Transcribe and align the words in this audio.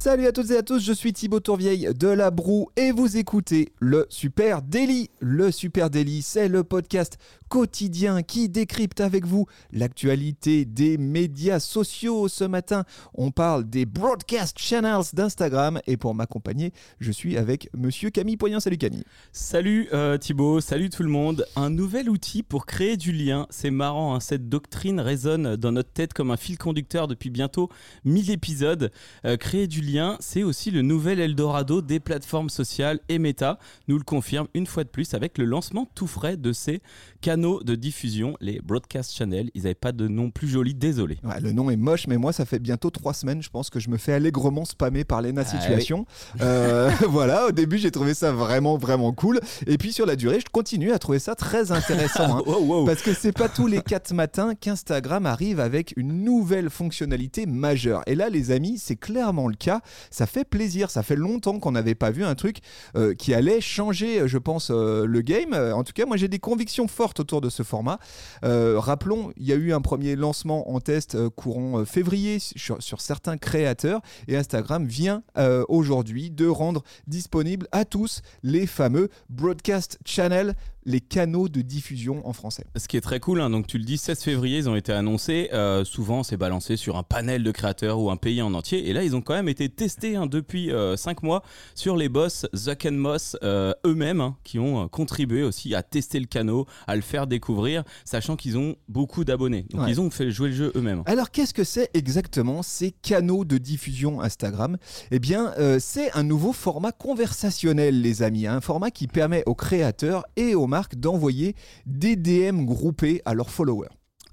Salut 0.00 0.28
à 0.28 0.32
toutes 0.32 0.52
et 0.52 0.56
à 0.56 0.62
tous, 0.62 0.78
je 0.78 0.92
suis 0.92 1.12
Thibaut 1.12 1.40
Tourvieille 1.40 1.88
de 1.92 2.06
La 2.06 2.30
Broue 2.30 2.68
et 2.76 2.92
vous 2.92 3.16
écoutez 3.16 3.72
le 3.80 4.06
Super 4.10 4.62
Daily. 4.62 5.10
Le 5.18 5.50
Super 5.50 5.90
Daily, 5.90 6.22
c'est 6.22 6.46
le 6.46 6.62
podcast 6.62 7.18
quotidien 7.48 8.22
qui 8.22 8.48
décrypte 8.48 9.00
avec 9.00 9.26
vous 9.26 9.46
l'actualité 9.72 10.64
des 10.64 10.98
médias 10.98 11.58
sociaux. 11.58 12.28
Ce 12.28 12.44
matin, 12.44 12.84
on 13.12 13.32
parle 13.32 13.68
des 13.68 13.86
broadcast 13.86 14.56
channels 14.56 15.02
d'Instagram 15.14 15.80
et 15.88 15.96
pour 15.96 16.14
m'accompagner, 16.14 16.72
je 17.00 17.10
suis 17.10 17.36
avec 17.36 17.68
monsieur 17.76 18.10
Camille 18.10 18.36
Poyen. 18.36 18.60
Salut 18.60 18.78
Camille. 18.78 19.04
Salut 19.32 19.88
euh, 19.92 20.16
Thibaut, 20.16 20.60
salut 20.60 20.90
tout 20.90 21.02
le 21.02 21.08
monde. 21.08 21.44
Un 21.56 21.70
nouvel 21.70 22.08
outil 22.08 22.44
pour 22.44 22.66
créer 22.66 22.96
du 22.96 23.10
lien. 23.10 23.48
C'est 23.50 23.72
marrant, 23.72 24.14
hein, 24.14 24.20
cette 24.20 24.48
doctrine 24.48 25.00
résonne 25.00 25.56
dans 25.56 25.72
notre 25.72 25.90
tête 25.90 26.12
comme 26.12 26.30
un 26.30 26.36
fil 26.36 26.56
conducteur 26.56 27.08
depuis 27.08 27.30
bientôt 27.30 27.68
1000 28.04 28.30
épisodes. 28.30 28.92
Euh, 29.24 29.36
créer 29.36 29.66
du 29.66 29.87
c'est 30.20 30.42
aussi 30.42 30.70
le 30.70 30.82
nouvel 30.82 31.20
Eldorado 31.20 31.80
des 31.80 32.00
plateformes 32.00 32.50
sociales 32.50 33.00
et 33.08 33.18
Meta 33.18 33.58
nous 33.86 33.96
le 33.96 34.04
confirme 34.04 34.46
une 34.54 34.66
fois 34.66 34.84
de 34.84 34.88
plus 34.88 35.14
avec 35.14 35.38
le 35.38 35.44
lancement 35.44 35.88
tout 35.94 36.06
frais 36.06 36.36
de 36.36 36.52
ces 36.52 36.82
canaux 37.20 37.62
de 37.62 37.74
diffusion, 37.74 38.36
les 38.40 38.60
broadcast 38.60 39.14
channels. 39.14 39.50
Ils 39.54 39.62
n'avaient 39.62 39.74
pas 39.74 39.92
de 39.92 40.06
nom 40.06 40.30
plus 40.30 40.48
joli, 40.48 40.74
désolé. 40.74 41.18
le 41.40 41.52
nom 41.52 41.70
est 41.70 41.76
moche, 41.76 42.06
mais 42.06 42.16
moi 42.16 42.32
ça 42.32 42.44
fait 42.44 42.58
bientôt 42.58 42.90
trois 42.90 43.14
semaines, 43.14 43.42
je 43.42 43.48
pense 43.50 43.70
que 43.70 43.80
je 43.80 43.88
me 43.88 43.96
fais 43.96 44.12
allègrement 44.12 44.64
spammer 44.64 45.04
par 45.04 45.22
l'ENA 45.22 45.42
ah 45.42 45.44
Situation. 45.44 46.06
Euh, 46.40 46.90
voilà, 47.08 47.46
au 47.46 47.52
début 47.52 47.78
j'ai 47.78 47.90
trouvé 47.90 48.14
ça 48.14 48.32
vraiment 48.32 48.76
vraiment 48.76 49.12
cool, 49.12 49.40
et 49.66 49.78
puis 49.78 49.92
sur 49.92 50.06
la 50.06 50.16
durée 50.16 50.40
je 50.40 50.50
continue 50.50 50.92
à 50.92 50.98
trouver 50.98 51.18
ça 51.18 51.34
très 51.34 51.72
intéressant, 51.72 52.38
hein. 52.38 52.84
parce 52.86 53.02
que 53.02 53.14
c'est 53.14 53.32
pas 53.32 53.48
tous 53.48 53.66
les 53.66 53.80
quatre 53.80 54.12
matins 54.12 54.54
qu'Instagram 54.54 55.24
arrive 55.26 55.60
avec 55.60 55.94
une 55.96 56.24
nouvelle 56.24 56.68
fonctionnalité 56.68 57.46
majeure. 57.46 58.02
Et 58.06 58.14
là 58.14 58.28
les 58.28 58.50
amis, 58.50 58.78
c'est 58.78 58.96
clairement 58.96 59.48
le 59.48 59.56
cas 59.56 59.77
ça 60.10 60.26
fait 60.26 60.44
plaisir. 60.44 60.90
Ça 60.90 61.02
fait 61.02 61.16
longtemps 61.16 61.58
qu'on 61.58 61.72
n'avait 61.72 61.94
pas 61.94 62.10
vu 62.10 62.24
un 62.24 62.34
truc 62.34 62.58
euh, 62.96 63.14
qui 63.14 63.34
allait 63.34 63.60
changer, 63.60 64.26
je 64.26 64.38
pense, 64.38 64.70
euh, 64.70 65.06
le 65.06 65.20
game. 65.20 65.54
En 65.54 65.84
tout 65.84 65.92
cas, 65.92 66.06
moi 66.06 66.16
j'ai 66.16 66.28
des 66.28 66.38
convictions 66.38 66.88
fortes 66.88 67.20
autour 67.20 67.40
de 67.40 67.50
ce 67.50 67.62
format. 67.62 67.98
Euh, 68.44 68.78
rappelons, 68.78 69.32
il 69.36 69.46
y 69.46 69.52
a 69.52 69.56
eu 69.56 69.72
un 69.72 69.80
premier 69.80 70.16
lancement 70.16 70.70
en 70.70 70.80
test 70.80 71.16
courant 71.30 71.84
février 71.84 72.38
sur, 72.38 72.82
sur, 72.82 73.00
certains 73.00 73.36
créateurs 73.36 74.00
et 74.26 74.36
Instagram 74.36 74.86
vient 74.86 75.22
aujourd'hui 75.68 76.30
de 76.30 76.46
rendre 76.46 76.82
disponible 77.06 77.68
à 77.72 77.84
tous 77.84 78.22
les 78.42 78.66
fameux 78.66 79.08
broadcast 79.28 79.98
channels 80.04 80.54
les 80.88 81.00
canaux 81.02 81.48
de 81.48 81.60
diffusion 81.60 82.26
en 82.26 82.32
français. 82.32 82.64
Ce 82.74 82.88
qui 82.88 82.96
est 82.96 83.02
très 83.02 83.20
cool, 83.20 83.42
hein, 83.42 83.50
donc 83.50 83.66
tu 83.66 83.76
le 83.76 83.84
dis, 83.84 83.98
16 83.98 84.22
février, 84.22 84.56
ils 84.56 84.70
ont 84.70 84.74
été 84.74 84.90
annoncés. 84.90 85.50
Euh, 85.52 85.84
souvent, 85.84 86.22
c'est 86.22 86.38
balancé 86.38 86.76
sur 86.76 86.96
un 86.96 87.02
panel 87.02 87.42
de 87.42 87.50
créateurs 87.50 88.00
ou 88.00 88.10
un 88.10 88.16
pays 88.16 88.40
en 88.40 88.54
entier. 88.54 88.88
Et 88.88 88.94
là, 88.94 89.04
ils 89.04 89.14
ont 89.14 89.20
quand 89.20 89.34
même 89.34 89.50
été 89.50 89.68
testés 89.68 90.16
hein, 90.16 90.26
depuis 90.26 90.70
5 90.70 90.72
euh, 90.72 90.96
mois 91.22 91.42
sur 91.74 91.94
les 91.94 92.08
boss 92.08 92.46
Zuck 92.56 92.86
and 92.86 92.92
Moss 92.92 93.36
euh, 93.42 93.74
eux-mêmes, 93.84 94.22
hein, 94.22 94.36
qui 94.44 94.58
ont 94.58 94.88
contribué 94.88 95.42
aussi 95.42 95.74
à 95.74 95.82
tester 95.82 96.18
le 96.18 96.26
canal, 96.26 96.38
à 96.86 96.96
le 96.96 97.02
faire 97.02 97.26
découvrir, 97.26 97.84
sachant 98.06 98.36
qu'ils 98.36 98.56
ont 98.56 98.76
beaucoup 98.88 99.24
d'abonnés. 99.24 99.66
Donc, 99.70 99.82
ils 99.88 100.00
ont 100.00 100.08
fait 100.08 100.30
jouer 100.30 100.48
le 100.48 100.54
jeu 100.54 100.72
eux-mêmes. 100.74 101.02
Alors, 101.04 101.30
qu'est-ce 101.30 101.52
que 101.52 101.64
c'est 101.64 101.90
exactement 101.92 102.62
ces 102.62 102.92
canaux 102.92 103.44
de 103.44 103.58
diffusion 103.58 104.22
Instagram? 104.22 104.78
Eh 105.10 105.18
bien, 105.18 105.52
c'est 105.80 106.16
un 106.16 106.22
nouveau 106.22 106.54
format 106.54 106.92
conversationnel, 106.92 108.00
les 108.00 108.22
amis. 108.22 108.46
Un 108.46 108.62
format 108.62 108.90
qui 108.90 109.06
permet 109.06 109.42
aux 109.44 109.54
créateurs 109.54 110.24
et 110.36 110.54
aux 110.54 110.66
marques 110.66 110.77
d'envoyer 110.96 111.54
des 111.86 112.16
DM 112.16 112.64
groupés 112.64 113.22
à 113.24 113.34
leurs 113.34 113.50
followers. 113.50 113.88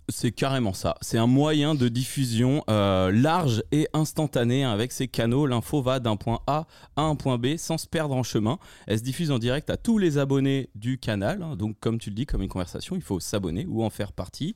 C'est 0.09 0.31
carrément 0.31 0.73
ça. 0.73 0.95
C'est 1.01 1.17
un 1.17 1.25
moyen 1.25 1.73
de 1.73 1.87
diffusion 1.87 2.63
euh, 2.69 3.11
large 3.11 3.63
et 3.71 3.87
instantané. 3.93 4.63
Avec 4.63 4.91
ces 4.91 5.07
canaux, 5.07 5.47
l'info 5.47 5.81
va 5.81 5.99
d'un 5.99 6.15
point 6.15 6.41
A 6.45 6.67
à 6.95 7.01
un 7.01 7.15
point 7.15 7.39
B 7.39 7.57
sans 7.57 7.79
se 7.79 7.87
perdre 7.87 8.13
en 8.13 8.21
chemin. 8.21 8.59
Elle 8.85 8.99
se 8.99 9.03
diffuse 9.03 9.31
en 9.31 9.39
direct 9.39 9.71
à 9.71 9.77
tous 9.77 9.97
les 9.97 10.19
abonnés 10.19 10.69
du 10.75 10.99
canal. 10.99 11.57
Donc, 11.57 11.79
comme 11.79 11.97
tu 11.97 12.11
le 12.11 12.15
dis, 12.15 12.27
comme 12.27 12.43
une 12.43 12.49
conversation, 12.49 12.95
il 12.95 13.01
faut 13.01 13.19
s'abonner 13.19 13.65
ou 13.67 13.83
en 13.83 13.89
faire 13.89 14.13
partie. 14.13 14.55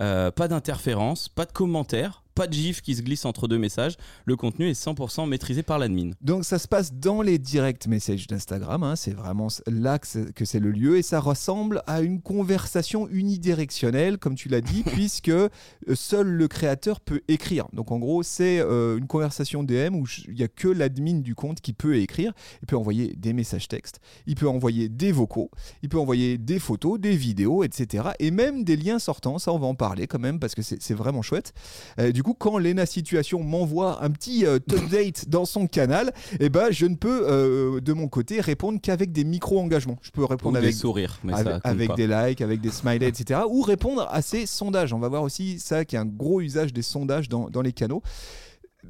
Euh, 0.00 0.32
pas 0.32 0.48
d'interférence, 0.48 1.28
pas 1.28 1.44
de 1.44 1.52
commentaires, 1.52 2.24
pas 2.38 2.46
de 2.46 2.52
gif 2.52 2.82
qui 2.82 2.94
se 2.94 3.02
glisse 3.02 3.24
entre 3.24 3.48
deux 3.48 3.58
messages. 3.58 3.96
Le 4.24 4.36
contenu 4.36 4.70
est 4.70 4.80
100% 4.80 5.28
maîtrisé 5.28 5.64
par 5.64 5.80
l'admin. 5.80 6.10
Donc 6.20 6.44
ça 6.44 6.60
se 6.60 6.68
passe 6.68 6.94
dans 6.94 7.20
les 7.20 7.36
direct 7.36 7.88
messages 7.88 8.28
d'Instagram. 8.28 8.84
Hein. 8.84 8.94
c'est 8.94 9.10
vraiment 9.10 9.48
là 9.66 9.98
que 9.98 10.44
c'est 10.44 10.60
le 10.60 10.70
lieu 10.70 10.98
et 10.98 11.02
ça 11.02 11.18
ressemble 11.18 11.82
à 11.88 12.00
une 12.00 12.20
conversation 12.20 13.08
unidirectionnelle, 13.08 14.18
comme 14.18 14.36
tu 14.36 14.48
l'as 14.48 14.60
dit, 14.60 14.82
puisque 14.86 15.30
euh, 15.30 15.48
seul 15.94 16.28
le 16.28 16.46
créateur 16.46 17.00
peut 17.00 17.22
écrire. 17.26 17.66
Donc 17.72 17.90
en 17.90 17.98
gros, 17.98 18.22
c'est 18.22 18.60
euh, 18.60 18.98
une 18.98 19.08
conversation 19.08 19.64
DM 19.64 19.96
où 19.96 20.06
il 20.28 20.34
n'y 20.34 20.44
a 20.44 20.48
que 20.48 20.68
l'admin 20.68 21.18
du 21.18 21.34
compte 21.34 21.60
qui 21.60 21.72
peut 21.72 21.96
écrire. 21.96 22.32
Il 22.62 22.66
peut 22.66 22.76
envoyer 22.76 23.16
des 23.16 23.32
messages 23.32 23.66
textes, 23.66 23.98
il 24.26 24.36
peut 24.36 24.48
envoyer 24.48 24.88
des 24.88 25.10
vocaux, 25.10 25.50
il 25.82 25.88
peut 25.88 25.98
envoyer 25.98 26.38
des 26.38 26.60
photos, 26.60 27.00
des 27.00 27.16
vidéos, 27.16 27.64
etc. 27.64 28.10
Et 28.20 28.30
même 28.30 28.62
des 28.62 28.76
liens 28.76 29.00
sortants. 29.00 29.40
Ça, 29.40 29.52
on 29.52 29.58
va 29.58 29.66
en 29.66 29.74
parler 29.74 30.06
quand 30.06 30.20
même 30.20 30.38
parce 30.38 30.54
que 30.54 30.62
c'est 30.62 30.94
vraiment 30.94 31.22
chouette. 31.22 31.52
Euh, 31.98 32.12
du 32.12 32.22
coup, 32.22 32.27
quand 32.34 32.58
Lena 32.58 32.86
Situation 32.86 33.42
m'envoie 33.42 34.02
un 34.02 34.10
petit 34.10 34.46
euh, 34.46 34.56
update 34.72 35.28
dans 35.28 35.44
son 35.44 35.66
canal, 35.66 36.12
eh 36.40 36.48
ben, 36.48 36.70
je 36.70 36.86
ne 36.86 36.94
peux 36.94 37.26
euh, 37.28 37.80
de 37.80 37.92
mon 37.92 38.08
côté 38.08 38.40
répondre 38.40 38.80
qu'avec 38.80 39.12
des 39.12 39.24
micro-engagements. 39.24 39.98
Je 40.02 40.10
peux 40.10 40.24
répondre 40.24 40.56
avec 40.56 40.70
des 40.70 40.76
sourires, 40.76 41.20
avec, 41.64 41.94
des 41.94 42.06
likes, 42.06 42.40
avec 42.40 42.60
des 42.60 42.70
smileys, 42.70 43.08
etc. 43.08 43.40
Ou 43.48 43.62
répondre 43.62 44.06
à 44.10 44.22
ces 44.22 44.46
sondages. 44.46 44.92
On 44.92 44.98
va 44.98 45.08
voir 45.08 45.22
aussi 45.22 45.58
ça 45.58 45.84
qui 45.84 45.96
est 45.96 45.98
un 45.98 46.06
gros 46.06 46.40
usage 46.40 46.72
des 46.72 46.82
sondages 46.82 47.28
dans, 47.28 47.48
les 47.62 47.72
canaux 47.72 48.02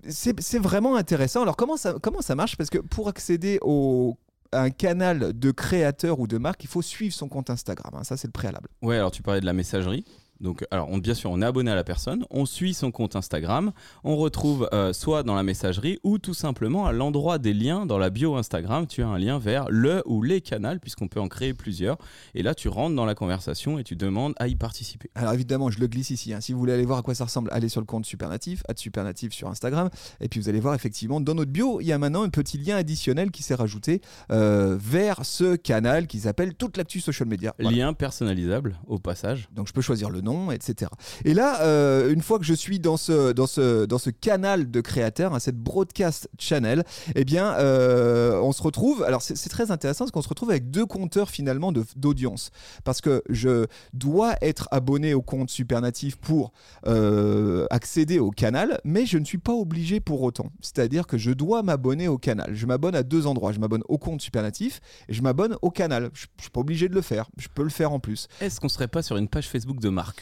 c'est 0.06 0.58
vraiment 0.58 0.96
intéressant. 0.96 1.42
Alors 1.42 1.56
comment 1.56 1.78
ça, 1.78 1.94
comment 2.00 2.20
ça 2.20 2.34
marche? 2.34 2.56
Parce 2.56 2.68
que 2.68 2.78
pour 2.78 3.08
accéder 3.08 3.58
au 3.62 4.16
un 4.52 4.70
canal 4.70 5.38
de 5.38 5.50
créateur 5.50 6.20
ou 6.20 6.26
de 6.26 6.38
marque, 6.38 6.64
il 6.64 6.68
faut 6.68 6.82
suivre 6.82 7.14
son 7.14 7.28
compte 7.28 7.50
Instagram. 7.50 7.92
Hein. 7.94 8.04
Ça, 8.04 8.16
c'est 8.16 8.28
le 8.28 8.32
préalable. 8.32 8.68
Ouais, 8.82 8.96
alors 8.96 9.10
tu 9.10 9.22
parlais 9.22 9.40
de 9.40 9.46
la 9.46 9.52
messagerie. 9.52 10.04
Donc, 10.40 10.64
alors, 10.70 10.88
on, 10.90 10.98
bien 10.98 11.14
sûr, 11.14 11.30
on 11.30 11.42
est 11.42 11.44
abonné 11.44 11.70
à 11.70 11.74
la 11.74 11.84
personne, 11.84 12.24
on 12.30 12.46
suit 12.46 12.74
son 12.74 12.90
compte 12.90 13.16
Instagram, 13.16 13.72
on 14.04 14.16
retrouve 14.16 14.68
euh, 14.72 14.92
soit 14.92 15.22
dans 15.22 15.34
la 15.34 15.42
messagerie 15.42 15.98
ou 16.04 16.18
tout 16.18 16.34
simplement 16.34 16.86
à 16.86 16.92
l'endroit 16.92 17.38
des 17.38 17.52
liens 17.52 17.86
dans 17.86 17.98
la 17.98 18.10
bio 18.10 18.36
Instagram, 18.36 18.86
tu 18.86 19.02
as 19.02 19.08
un 19.08 19.18
lien 19.18 19.38
vers 19.38 19.66
le 19.68 20.02
ou 20.06 20.22
les 20.22 20.40
canaux, 20.40 20.78
puisqu'on 20.80 21.08
peut 21.08 21.20
en 21.20 21.28
créer 21.28 21.54
plusieurs. 21.54 21.98
Et 22.34 22.42
là, 22.42 22.54
tu 22.54 22.68
rentres 22.68 22.94
dans 22.94 23.04
la 23.04 23.14
conversation 23.14 23.78
et 23.78 23.84
tu 23.84 23.96
demandes 23.96 24.34
à 24.38 24.48
y 24.48 24.54
participer. 24.54 25.10
Alors, 25.14 25.32
évidemment, 25.32 25.70
je 25.70 25.80
le 25.80 25.86
glisse 25.86 26.10
ici. 26.10 26.32
Hein. 26.32 26.40
Si 26.40 26.52
vous 26.52 26.58
voulez 26.58 26.72
aller 26.72 26.84
voir 26.84 26.98
à 26.98 27.02
quoi 27.02 27.14
ça 27.14 27.24
ressemble, 27.24 27.48
allez 27.52 27.68
sur 27.68 27.80
le 27.80 27.86
compte 27.86 28.06
Supernatif, 28.06 28.62
Supernatif 28.76 29.32
sur 29.32 29.48
Instagram. 29.48 29.90
Et 30.20 30.28
puis, 30.28 30.40
vous 30.40 30.48
allez 30.48 30.60
voir 30.60 30.74
effectivement, 30.74 31.20
dans 31.20 31.34
notre 31.34 31.50
bio, 31.50 31.80
il 31.80 31.86
y 31.86 31.92
a 31.92 31.98
maintenant 31.98 32.22
un 32.22 32.28
petit 32.28 32.58
lien 32.58 32.76
additionnel 32.76 33.30
qui 33.30 33.42
s'est 33.42 33.54
rajouté 33.54 34.00
euh, 34.30 34.76
vers 34.80 35.24
ce 35.24 35.56
canal 35.56 36.06
qui 36.06 36.20
s'appelle 36.20 36.54
Toute 36.54 36.76
l'actu 36.76 37.00
social 37.00 37.28
media. 37.28 37.54
Lien 37.58 37.92
personnalisable 37.92 38.78
au 38.86 38.98
passage. 38.98 39.48
Donc, 39.52 39.66
je 39.66 39.72
peux 39.72 39.82
choisir 39.82 40.10
le 40.10 40.20
nom 40.20 40.27
etc. 40.52 40.90
Et 41.24 41.34
là, 41.34 41.62
euh, 41.62 42.12
une 42.12 42.22
fois 42.22 42.38
que 42.38 42.44
je 42.44 42.54
suis 42.54 42.78
dans 42.78 42.96
ce, 42.96 44.10
canal 44.10 44.70
de 44.70 44.80
créateurs, 44.80 45.34
hein, 45.34 45.38
cette 45.38 45.56
broadcast 45.56 46.28
channel, 46.38 46.84
eh 47.14 47.24
bien, 47.24 47.54
euh, 47.54 48.40
on 48.40 48.52
se 48.52 48.62
retrouve. 48.62 49.02
Alors, 49.02 49.22
c'est 49.22 49.48
très 49.48 49.70
intéressant 49.70 50.04
parce 50.04 50.12
qu'on 50.12 50.22
se 50.22 50.28
retrouve 50.28 50.50
avec 50.50 50.70
deux 50.70 50.86
compteurs 50.86 51.30
finalement 51.30 51.72
d'audience. 51.96 52.50
Parce 52.84 53.00
que 53.00 53.22
je 53.28 53.66
dois 53.92 54.34
être 54.42 54.68
abonné 54.70 55.14
au 55.14 55.22
compte 55.22 55.50
Supernatif 55.50 56.16
pour 56.16 56.52
euh, 56.86 57.66
accéder 57.70 58.18
au 58.18 58.30
canal, 58.30 58.80
mais 58.84 59.06
je 59.06 59.18
ne 59.18 59.24
suis 59.24 59.38
pas 59.38 59.52
obligé 59.52 60.00
pour 60.00 60.22
autant. 60.22 60.50
C'est-à-dire 60.60 61.06
que 61.06 61.18
je 61.18 61.30
dois 61.30 61.62
m'abonner 61.62 62.08
au 62.08 62.18
canal. 62.18 62.54
Je 62.54 62.66
m'abonne 62.66 62.94
à 62.94 63.02
deux 63.02 63.26
endroits. 63.26 63.52
Je 63.52 63.58
m'abonne 63.58 63.82
au 63.88 63.98
compte 63.98 64.20
Supernatif 64.20 64.80
et 65.08 65.14
je 65.14 65.22
m'abonne 65.22 65.56
au 65.62 65.70
canal. 65.70 66.10
Je 66.12 66.26
ne 66.26 66.42
suis 66.42 66.50
pas 66.50 66.60
obligé 66.60 66.88
de 66.88 66.94
le 66.94 67.02
faire. 67.02 67.30
Je 67.36 67.48
peux 67.52 67.62
le 67.62 67.70
faire 67.70 67.92
en 67.92 68.00
plus. 68.00 68.28
Est-ce 68.40 68.60
qu'on 68.60 68.68
serait 68.68 68.88
pas 68.88 69.02
sur 69.02 69.16
une 69.16 69.28
page 69.28 69.48
Facebook 69.48 69.80
de 69.80 69.88
marque 69.88 70.17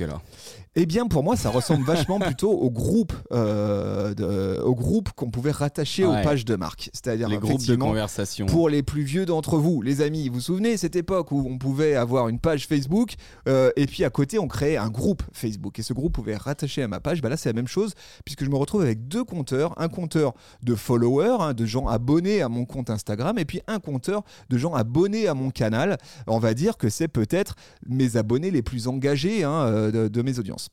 eh 0.79 0.85
bien, 0.85 1.07
pour 1.07 1.25
moi, 1.25 1.37
ça 1.37 1.49
ressemble 1.49 1.85
vachement 1.87 2.19
plutôt 2.19 2.53
au 2.53 2.71
groupe, 2.71 3.15
euh, 3.33 4.61
au 4.61 4.75
groupe 4.75 5.11
qu'on 5.13 5.31
pouvait 5.31 5.51
rattacher 5.51 6.05
aux 6.05 6.13
pages 6.13 6.45
de 6.45 6.55
marque. 6.55 6.91
C'est-à-dire 6.93 7.31
les 7.31 7.39
groupes 7.39 7.65
de 7.65 7.77
conversation. 7.77 8.45
Pour 8.45 8.69
les 8.69 8.83
plus 8.83 9.03
vieux 9.03 9.25
d'entre 9.25 9.57
vous, 9.57 9.81
les 9.81 10.03
amis, 10.03 10.29
vous 10.29 10.37
vous 10.37 10.41
souvenez 10.43 10.77
cette 10.77 10.95
époque 10.95 11.33
où 11.33 11.47
on 11.49 11.57
pouvait 11.57 11.95
avoir 11.95 12.29
une 12.29 12.39
page 12.39 12.67
Facebook 12.67 13.15
euh, 13.49 13.71
et 13.77 13.87
puis 13.87 14.05
à 14.05 14.11
côté 14.11 14.39
on 14.39 14.49
créait 14.49 14.77
un 14.77 14.91
groupe 14.91 15.23
Facebook 15.33 15.79
et 15.79 15.83
ce 15.83 15.95
groupe 15.95 16.13
pouvait 16.13 16.37
rattacher 16.37 16.83
à 16.83 16.89
ma 16.89 17.01
page. 17.01 17.23
Bah 17.23 17.31
là, 17.31 17.39
c'est 17.39 17.49
la 17.49 17.55
même 17.55 17.69
chose 17.69 17.95
puisque 18.27 18.45
je 18.45 18.51
me 18.51 18.57
retrouve 18.57 18.83
avec 18.83 19.09
deux 19.09 19.25
compteurs, 19.25 19.73
un 19.81 19.89
compteur 19.89 20.35
de 20.63 20.75
followers, 20.75 21.39
hein, 21.41 21.55
de 21.55 21.65
gens 21.65 21.89
abonnés 21.89 22.43
à 22.43 22.51
mon 22.51 22.67
compte 22.67 22.91
Instagram 22.91 23.39
et 23.39 23.47
puis 23.47 23.63
un 23.67 23.79
compteur 23.79 24.25
de 24.51 24.59
gens 24.59 24.75
abonnés 24.75 25.27
à 25.27 25.33
mon 25.33 25.49
canal. 25.49 25.97
On 26.27 26.39
va 26.39 26.53
dire 26.53 26.77
que 26.77 26.91
c'est 26.91 27.09
peut-être 27.09 27.55
mes 27.87 28.19
abonnés 28.19 28.51
les 28.51 28.63
plus 28.63 28.89
engagés 28.89 29.43
hein, 29.43 29.53
euh, 29.53 29.86
de, 29.91 30.23
mes 30.23 30.38
audiences. 30.38 30.69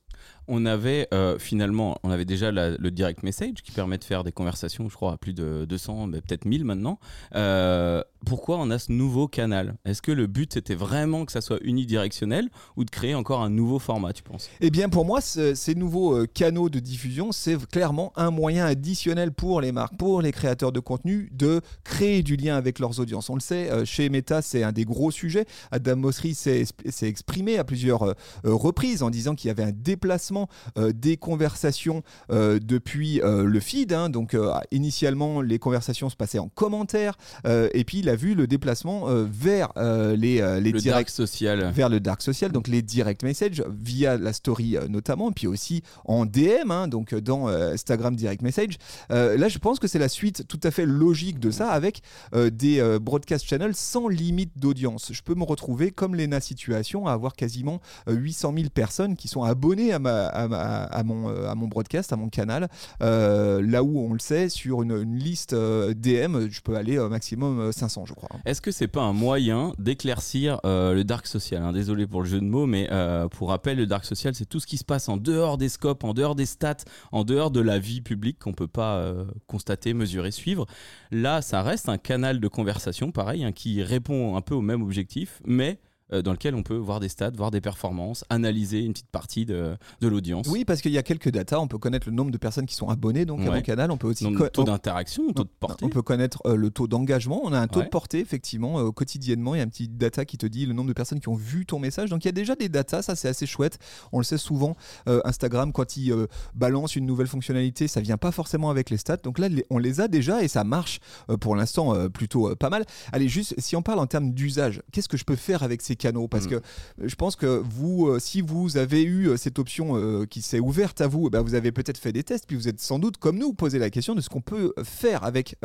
On 0.48 0.66
avait 0.66 1.08
euh, 1.14 1.38
finalement, 1.40 1.98
on 2.04 2.12
avait 2.12 2.26
déjà 2.26 2.52
le 2.52 2.90
direct 2.90 3.24
message 3.24 3.62
qui 3.64 3.72
permet 3.72 3.98
de 3.98 4.04
faire 4.04 4.24
des 4.24 4.32
conversations, 4.32 4.90
je 4.90 4.96
crois, 4.96 5.14
à 5.14 5.18
plus 5.18 5.34
de 5.34 5.66
200, 5.68 6.12
peut-être 6.12 6.46
1000 6.46 6.66
maintenant. 6.66 7.00
Euh, 7.36 8.04
pourquoi 8.26 8.58
on 8.58 8.70
a 8.70 8.80
ce 8.80 8.92
nouveau 8.92 9.28
canal? 9.28 9.76
Est-ce 9.86 10.02
que 10.02 10.12
le 10.12 10.28
but 10.28 10.54
c'était 10.54 10.76
vraiment 10.76 11.26
que 11.26 11.32
ça 11.32 11.42
soit 11.42 11.60
unidirectionnel 11.62 12.50
ou 12.78 12.86
de 12.86 12.90
créer 12.90 13.16
encore 13.16 13.42
un 13.42 13.50
nouveau 13.50 13.80
format, 13.80 14.14
tu 14.14 14.24
penses? 14.24 14.50
Eh 14.62 14.70
bien, 14.70 14.90
pour 14.90 15.06
moi, 15.06 15.22
ces 15.22 15.76
nouveaux 15.76 16.16
euh, 16.16 16.26
canaux 16.26 16.70
de 16.70 16.80
diffusion, 16.80 17.32
c'est 17.32 17.58
clairement 17.68 18.14
un 18.16 18.32
moyen 18.32 18.66
additionnel 18.66 19.32
pour 19.32 19.62
les 19.62 19.72
marques, 19.72 19.98
pour 19.98 20.22
les 20.22 20.32
créateurs 20.32 20.72
de 20.72 20.80
contenu, 20.80 21.30
de 21.34 21.62
créer 21.84 22.24
du 22.24 22.36
lien 22.36 22.56
avec 22.56 22.80
leurs 22.80 23.00
audiences. 23.00 23.30
On 23.30 23.36
le 23.36 23.42
sait, 23.42 23.86
chez 23.86 24.10
Meta, 24.10 24.42
c'est 24.42 24.64
un 24.64 24.72
des 24.72 24.86
gros 24.86 25.12
sujets. 25.12 25.46
Adam 25.72 25.96
Mosseri 25.98 26.34
s'est 26.34 26.66
exprimé 27.02 27.58
à 27.58 27.64
plusieurs 27.64 28.16
reprises 28.44 29.04
en 29.04 29.10
disant 29.10 29.36
qu'il 29.36 29.48
y 29.50 29.52
avait 29.52 29.64
un 29.64 29.72
déplacement 29.72 30.33
des 30.78 31.18
conversations 31.18 32.04
depuis 32.30 33.22
le 33.24 33.60
feed. 33.60 33.94
Hein. 33.94 34.10
donc, 34.10 34.36
initialement, 34.72 35.42
les 35.42 35.60
conversations 35.60 36.10
se 36.10 36.16
passaient 36.16 36.40
en 36.40 36.50
commentaire, 36.50 37.16
et 37.46 37.84
puis 37.84 38.02
la 38.02 38.16
vu 38.16 38.36
le 38.36 38.48
déplacement 38.48 39.10
euh, 39.10 39.26
vers 39.30 39.72
euh, 39.78 40.16
les, 40.16 40.42
euh, 40.42 40.60
les 40.60 40.72
le 40.72 40.82
dark 40.82 41.10
social. 41.10 41.72
vers 41.74 41.90
le 41.90 42.00
dark 42.00 42.22
social, 42.22 42.52
donc 42.52 42.68
les 42.68 42.82
direct 42.82 43.24
messages 43.24 43.64
via 43.70 44.18
la 44.18 44.34
story 44.34 44.78
notamment, 44.90 45.32
puis 45.32 45.48
aussi 45.48 45.84
en 46.06 46.26
DM, 46.26 46.72
hein, 46.72 46.88
donc 46.88 47.14
dans 47.16 47.48
Instagram 47.48 48.16
direct 48.16 48.42
message. 48.42 48.78
là, 49.10 49.48
je 49.48 49.58
pense 49.58 49.80
que 49.80 49.88
c'est 49.88 50.00
la 50.00 50.10
suite 50.10 50.48
tout 50.48 50.60
à 50.64 50.72
fait 50.72 50.86
logique 50.86 51.40
de 51.40 51.52
ça, 51.52 51.70
avec 51.70 52.02
des 52.34 52.98
broadcast 53.02 53.46
channels 53.46 53.76
sans 53.76 54.08
limite 54.08 54.52
d'audience. 54.58 55.12
Je 55.12 55.22
peux 55.22 55.36
me 55.36 55.44
retrouver 55.44 55.92
comme 55.92 56.16
Lena 56.16 56.40
Situation 56.40 57.08
à 57.08 57.14
avoir 57.14 57.34
quasiment 57.34 57.82
800 58.08 58.54
000 58.56 58.70
personnes 58.70 59.16
qui 59.16 59.28
sont 59.28 59.44
abonnées 59.44 59.94
à, 59.94 60.00
ma, 60.00 60.23
à, 60.30 61.04
mon, 61.04 61.28
à 61.28 61.56
mon 61.56 61.68
broadcast, 61.68 62.14
à 62.14 62.16
mon 62.16 62.30
canal. 62.30 62.68
là 63.00 63.84
où 63.84 64.00
on 64.00 64.14
le 64.14 64.20
sait, 64.20 64.50
sur 64.50 64.82
une, 64.84 65.02
liste 65.04 65.54
DM, 65.54 66.50
je 66.50 66.62
peux 66.62 66.76
aller 66.76 66.98
au 66.98 67.10
maximum 67.10 67.72
500 67.72 68.06
je 68.06 68.14
crois. 68.14 68.30
Est-ce 68.46 68.62
que 68.62 68.72
c'est 68.72 68.88
pas 68.88 69.02
un 69.02 69.14
moyen 69.14 69.74
d'éclaircir 69.78 70.60
euh, 70.66 70.94
le 70.94 71.04
dark 71.04 71.28
social 71.28 71.64
hein? 71.64 71.72
Désolé 71.72 72.08
pour 72.08 72.22
le 72.22 72.28
jeu 72.28 72.40
de 72.40 72.46
mots, 72.46 72.66
mais 72.66 72.88
euh, 72.92 73.28
pour 73.28 73.50
rappel, 73.50 73.78
le 73.78 73.86
dark 73.86 74.06
social, 74.06 74.34
c'est 74.36 74.46
tout 74.46 74.60
ce 74.60 74.68
qui 74.68 74.78
se 74.78 74.84
passe 74.84 75.10
en 75.10 75.18
dehors 75.18 75.58
des 75.58 75.70
scopes, 75.70 76.04
en 76.04 76.14
dehors 76.14 76.36
des 76.36 76.46
stats, 76.46 76.78
en 77.12 77.24
dehors 77.24 77.52
de 77.52 77.62
la 77.62 77.80
vie 77.80 78.02
publique 78.02 78.40
qu'on 78.40 78.54
peut 78.54 78.68
pas 78.68 78.98
euh, 78.98 79.26
constater, 79.48 79.94
mesurer, 79.94 80.32
suivre. 80.32 80.66
Là, 81.12 81.42
ça 81.42 81.62
reste 81.62 81.90
un 81.90 81.98
canal 81.98 82.40
de 82.40 82.48
conversation, 82.48 83.12
pareil, 83.12 83.44
hein, 83.44 83.52
qui 83.52 83.82
répond 83.84 84.36
un 84.36 84.42
peu 84.42 84.56
au 84.56 84.62
même 84.62 84.82
objectif, 84.82 85.42
mais 85.46 85.80
euh, 85.80 85.93
dans 86.12 86.32
lequel 86.32 86.54
on 86.56 86.64
peut 86.64 86.76
voir 86.76 87.00
des 87.00 87.10
stats, 87.10 87.32
voir 87.32 87.52
des 87.52 87.62
performances, 87.62 88.24
analyser 88.30 88.82
une 88.82 88.94
petite 88.94 89.10
partie 89.10 89.46
de, 89.46 89.76
de 90.02 90.08
l'audience. 90.08 90.48
Oui, 90.48 90.66
parce 90.66 90.82
qu'il 90.82 90.92
y 90.92 90.98
a 90.98 91.04
quelques 91.04 91.30
datas. 91.30 91.60
On 91.60 91.68
peut 91.68 91.78
connaître 91.78 92.08
le 92.08 92.16
nombre 92.16 92.32
de 92.32 92.38
personnes 92.38 92.66
qui 92.66 92.76
sont 92.76 92.90
abonnées 92.90 93.26
donc, 93.26 93.42
à 93.42 93.52
mon 93.52 93.62
canal. 93.62 93.92
On 93.92 93.98
peut 93.98 94.08
aussi 94.08 94.30
le 94.30 94.50
taux 94.50 94.64
d'interaction, 94.64 95.28
le 95.28 95.34
taux 95.34 95.44
de 95.44 95.50
portée. 95.60 95.86
On 95.86 95.90
peut 95.90 96.02
connaître 96.02 96.42
euh, 96.46 96.56
le 96.56 96.70
taux 96.70 96.88
d'engagement. 96.88 97.42
On 97.44 97.54
a 97.54 97.60
un 97.60 97.68
taux 97.68 97.82
de 97.82 97.88
portée, 97.88 98.20
effectivement, 98.20 98.80
euh, 98.80 98.92
quotidiennement. 98.92 99.56
Il 99.56 99.60
y 99.60 99.62
a 99.62 99.64
un 99.64 99.68
petit 99.68 99.88
data 99.88 100.26
qui 100.26 100.38
te 100.38 100.46
dit 100.46 100.66
le 100.66 100.74
nombre 100.74 100.90
de 100.90 100.94
personnes 100.94 101.20
qui 101.20 101.30
ont 101.30 101.36
vu 101.36 101.66
ton 101.66 101.80
message. 101.80 102.10
Donc 102.10 102.26
il 102.26 102.28
y 102.28 102.30
a 102.30 102.34
déjà 102.34 102.56
des 102.56 102.70
datas. 102.70 103.04
Ça, 103.04 103.16
c'est 103.16 103.28
assez 103.28 103.46
chouette. 103.46 103.80
On 104.12 104.20
le 104.20 104.24
sait 104.24 104.38
souvent. 104.38 104.76
Instagram, 105.08 105.72
quand 105.72 105.98
il 105.98 106.14
balance 106.54 106.96
une 106.96 107.06
nouvelle 107.06 107.28
fonctionnalité, 107.28 107.88
ça 107.88 108.02
vient 108.02 108.18
pas 108.18 108.32
forcément 108.32 108.70
avec 108.70 108.90
les 108.90 108.98
stats. 108.98 109.18
Donc 109.18 109.40
là, 109.40 109.48
on 109.70 109.78
les 109.78 110.02
a 110.02 110.08
déjà 110.08 110.44
et 110.44 110.48
ça 110.48 110.64
marche 110.64 111.00
pour 111.40 111.56
l'instant 111.56 112.10
plutôt 112.10 112.56
pas 112.56 112.70
mal. 112.70 112.86
Allez, 113.12 113.28
juste 113.28 113.56
si 113.58 113.76
on 113.76 113.82
parle 113.82 114.00
en 114.00 114.08
termes 114.08 114.32
d'usage, 114.32 114.82
qu'est-ce 114.92 115.10
que 115.10 115.18
je 115.18 115.26
peux 115.26 115.36
faire 115.36 115.64
avec 115.64 115.82
ces 115.82 115.93
canaux 115.96 116.28
Parce 116.28 116.46
mm. 116.46 116.50
que 116.50 116.62
je 117.02 117.16
pense 117.16 117.36
que 117.36 117.62
vous, 117.64 118.08
euh, 118.08 118.20
si 118.20 118.42
vous 118.42 118.78
avez 118.78 119.04
eu 119.04 119.30
euh, 119.30 119.38
cette 119.38 119.60
option 119.60 119.98
euh, 119.98 120.26
qui 120.26 120.42
s'est 120.42 120.60
ouverte 120.60 121.02
à 121.02 121.08
vous, 121.08 121.30
bah, 121.30 121.42
vous 121.42 121.56
avez 121.56 121.72
peut-être 121.72 121.98
fait 121.98 122.12
des 122.12 122.24
tests, 122.24 122.46
puis 122.48 122.56
vous 122.56 122.68
êtes 122.68 122.80
sans 122.80 123.00
doute, 123.00 123.18
comme 123.18 123.38
nous, 123.38 123.54
posé 123.54 123.80
la 123.80 123.90
question 123.90 124.16
de 124.16 124.22
ce 124.22 124.30
qu'on 124.30 124.42
peut 124.42 124.74
faire 124.84 125.24
avec 125.24 125.56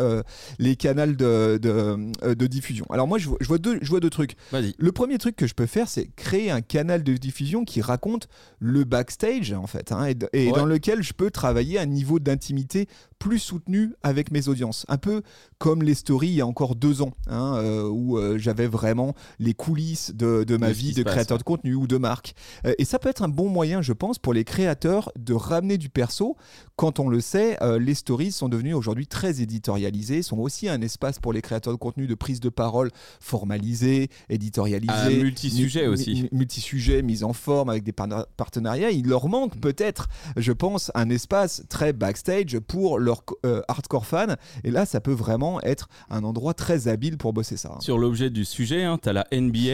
les 0.58 0.76
canaux 0.76 0.98
de, 1.06 1.58
de, 1.58 2.46
diffusion. 2.46 2.86
Alors 2.90 3.06
moi, 3.06 3.18
je, 3.18 3.28
vois, 3.28 3.58
deux, 3.58 3.78
je 3.82 3.88
vois 3.88 4.00
deux 4.00 4.10
trucs. 4.10 4.36
Le 4.52 4.92
premier 4.92 5.18
truc 5.18 5.36
que 5.36 5.46
je 5.46 5.54
peux 5.54 5.66
faire, 5.66 5.88
c'est 5.88 6.08
créer 6.16 6.50
un 6.50 6.60
canal 6.60 7.04
de 7.04 7.16
diffusion 7.16 7.64
qui 7.64 7.80
raconte 7.80 8.28
le 8.58 8.84
backstage, 8.84 9.52
en 9.52 9.66
fait, 9.66 9.92
hein, 9.92 10.06
et, 10.32 10.50
dans 10.50 10.66
lequel 10.66 11.02
je 11.02 11.12
peux 11.12 11.30
travailler 11.30 11.78
un 11.78 11.86
niveau 11.86 12.18
d'intimité 12.18 12.88
plus 13.18 13.38
soutenu 13.38 13.94
avec 14.02 14.30
mes 14.30 14.48
audiences. 14.48 14.86
Un 14.88 14.96
peu 14.98 15.22
comme 15.58 15.82
les 15.82 15.94
stories 15.94 16.28
il 16.28 16.34
y 16.34 16.40
a 16.40 16.46
encore 16.46 16.74
deux 16.74 17.02
ans, 17.02 17.12
hein, 17.28 17.62
où 17.90 18.18
j'avais 18.38 18.66
vraiment 18.66 19.14
les 19.38 19.54
coulisses 19.54 20.12
de, 20.18 20.44
de 20.44 20.56
ma 20.56 20.72
vie 20.72 20.92
de 20.92 21.02
créateur 21.02 21.38
de 21.38 21.42
contenu 21.42 21.74
ou 21.74 21.86
de 21.86 21.96
marque. 21.96 22.34
Euh, 22.66 22.74
et 22.78 22.84
ça 22.84 22.98
peut 22.98 23.08
être 23.08 23.22
un 23.22 23.28
bon 23.28 23.48
moyen, 23.48 23.80
je 23.80 23.92
pense, 23.92 24.18
pour 24.18 24.34
les 24.34 24.44
créateurs 24.44 25.10
de 25.18 25.32
ramener 25.32 25.78
du 25.78 25.88
perso. 25.88 26.36
Quand 26.76 27.00
on 27.00 27.08
le 27.08 27.20
sait, 27.20 27.56
euh, 27.62 27.78
les 27.78 27.94
stories 27.94 28.32
sont 28.32 28.48
devenues 28.48 28.74
aujourd'hui 28.74 29.06
très 29.06 29.40
éditorialisées, 29.40 30.22
sont 30.22 30.38
aussi 30.38 30.68
un 30.68 30.80
espace 30.80 31.18
pour 31.18 31.32
les 31.32 31.42
créateurs 31.42 31.72
de 31.72 31.78
contenu 31.78 32.06
de 32.06 32.14
prise 32.14 32.40
de 32.40 32.48
parole 32.48 32.90
formalisé, 33.20 34.08
éditorialisé. 34.28 34.92
Un 34.92 35.10
multi-sujet 35.10 35.86
aussi. 35.86 36.28
Multi-sujet, 36.32 37.02
mise 37.02 37.24
en 37.24 37.32
forme 37.32 37.70
avec 37.70 37.84
des 37.84 37.92
partenariats. 37.92 38.90
Il 38.90 39.08
leur 39.08 39.28
manque 39.28 39.56
mm. 39.56 39.60
peut-être, 39.60 40.08
je 40.36 40.52
pense, 40.52 40.90
un 40.94 41.10
espace 41.10 41.62
très 41.68 41.92
backstage 41.92 42.58
pour 42.58 42.98
leurs 42.98 43.24
euh, 43.46 43.62
hardcore 43.68 44.06
fans. 44.06 44.34
Et 44.64 44.70
là, 44.70 44.86
ça 44.86 45.00
peut 45.00 45.12
vraiment 45.12 45.60
être 45.62 45.88
un 46.10 46.24
endroit 46.24 46.54
très 46.54 46.88
habile 46.88 47.18
pour 47.18 47.32
bosser 47.32 47.56
ça. 47.56 47.76
Sur 47.80 47.98
l'objet 47.98 48.30
du 48.30 48.44
sujet, 48.44 48.84
hein, 48.84 48.98
tu 49.02 49.08
as 49.08 49.12
la 49.12 49.26
NBA 49.32 49.70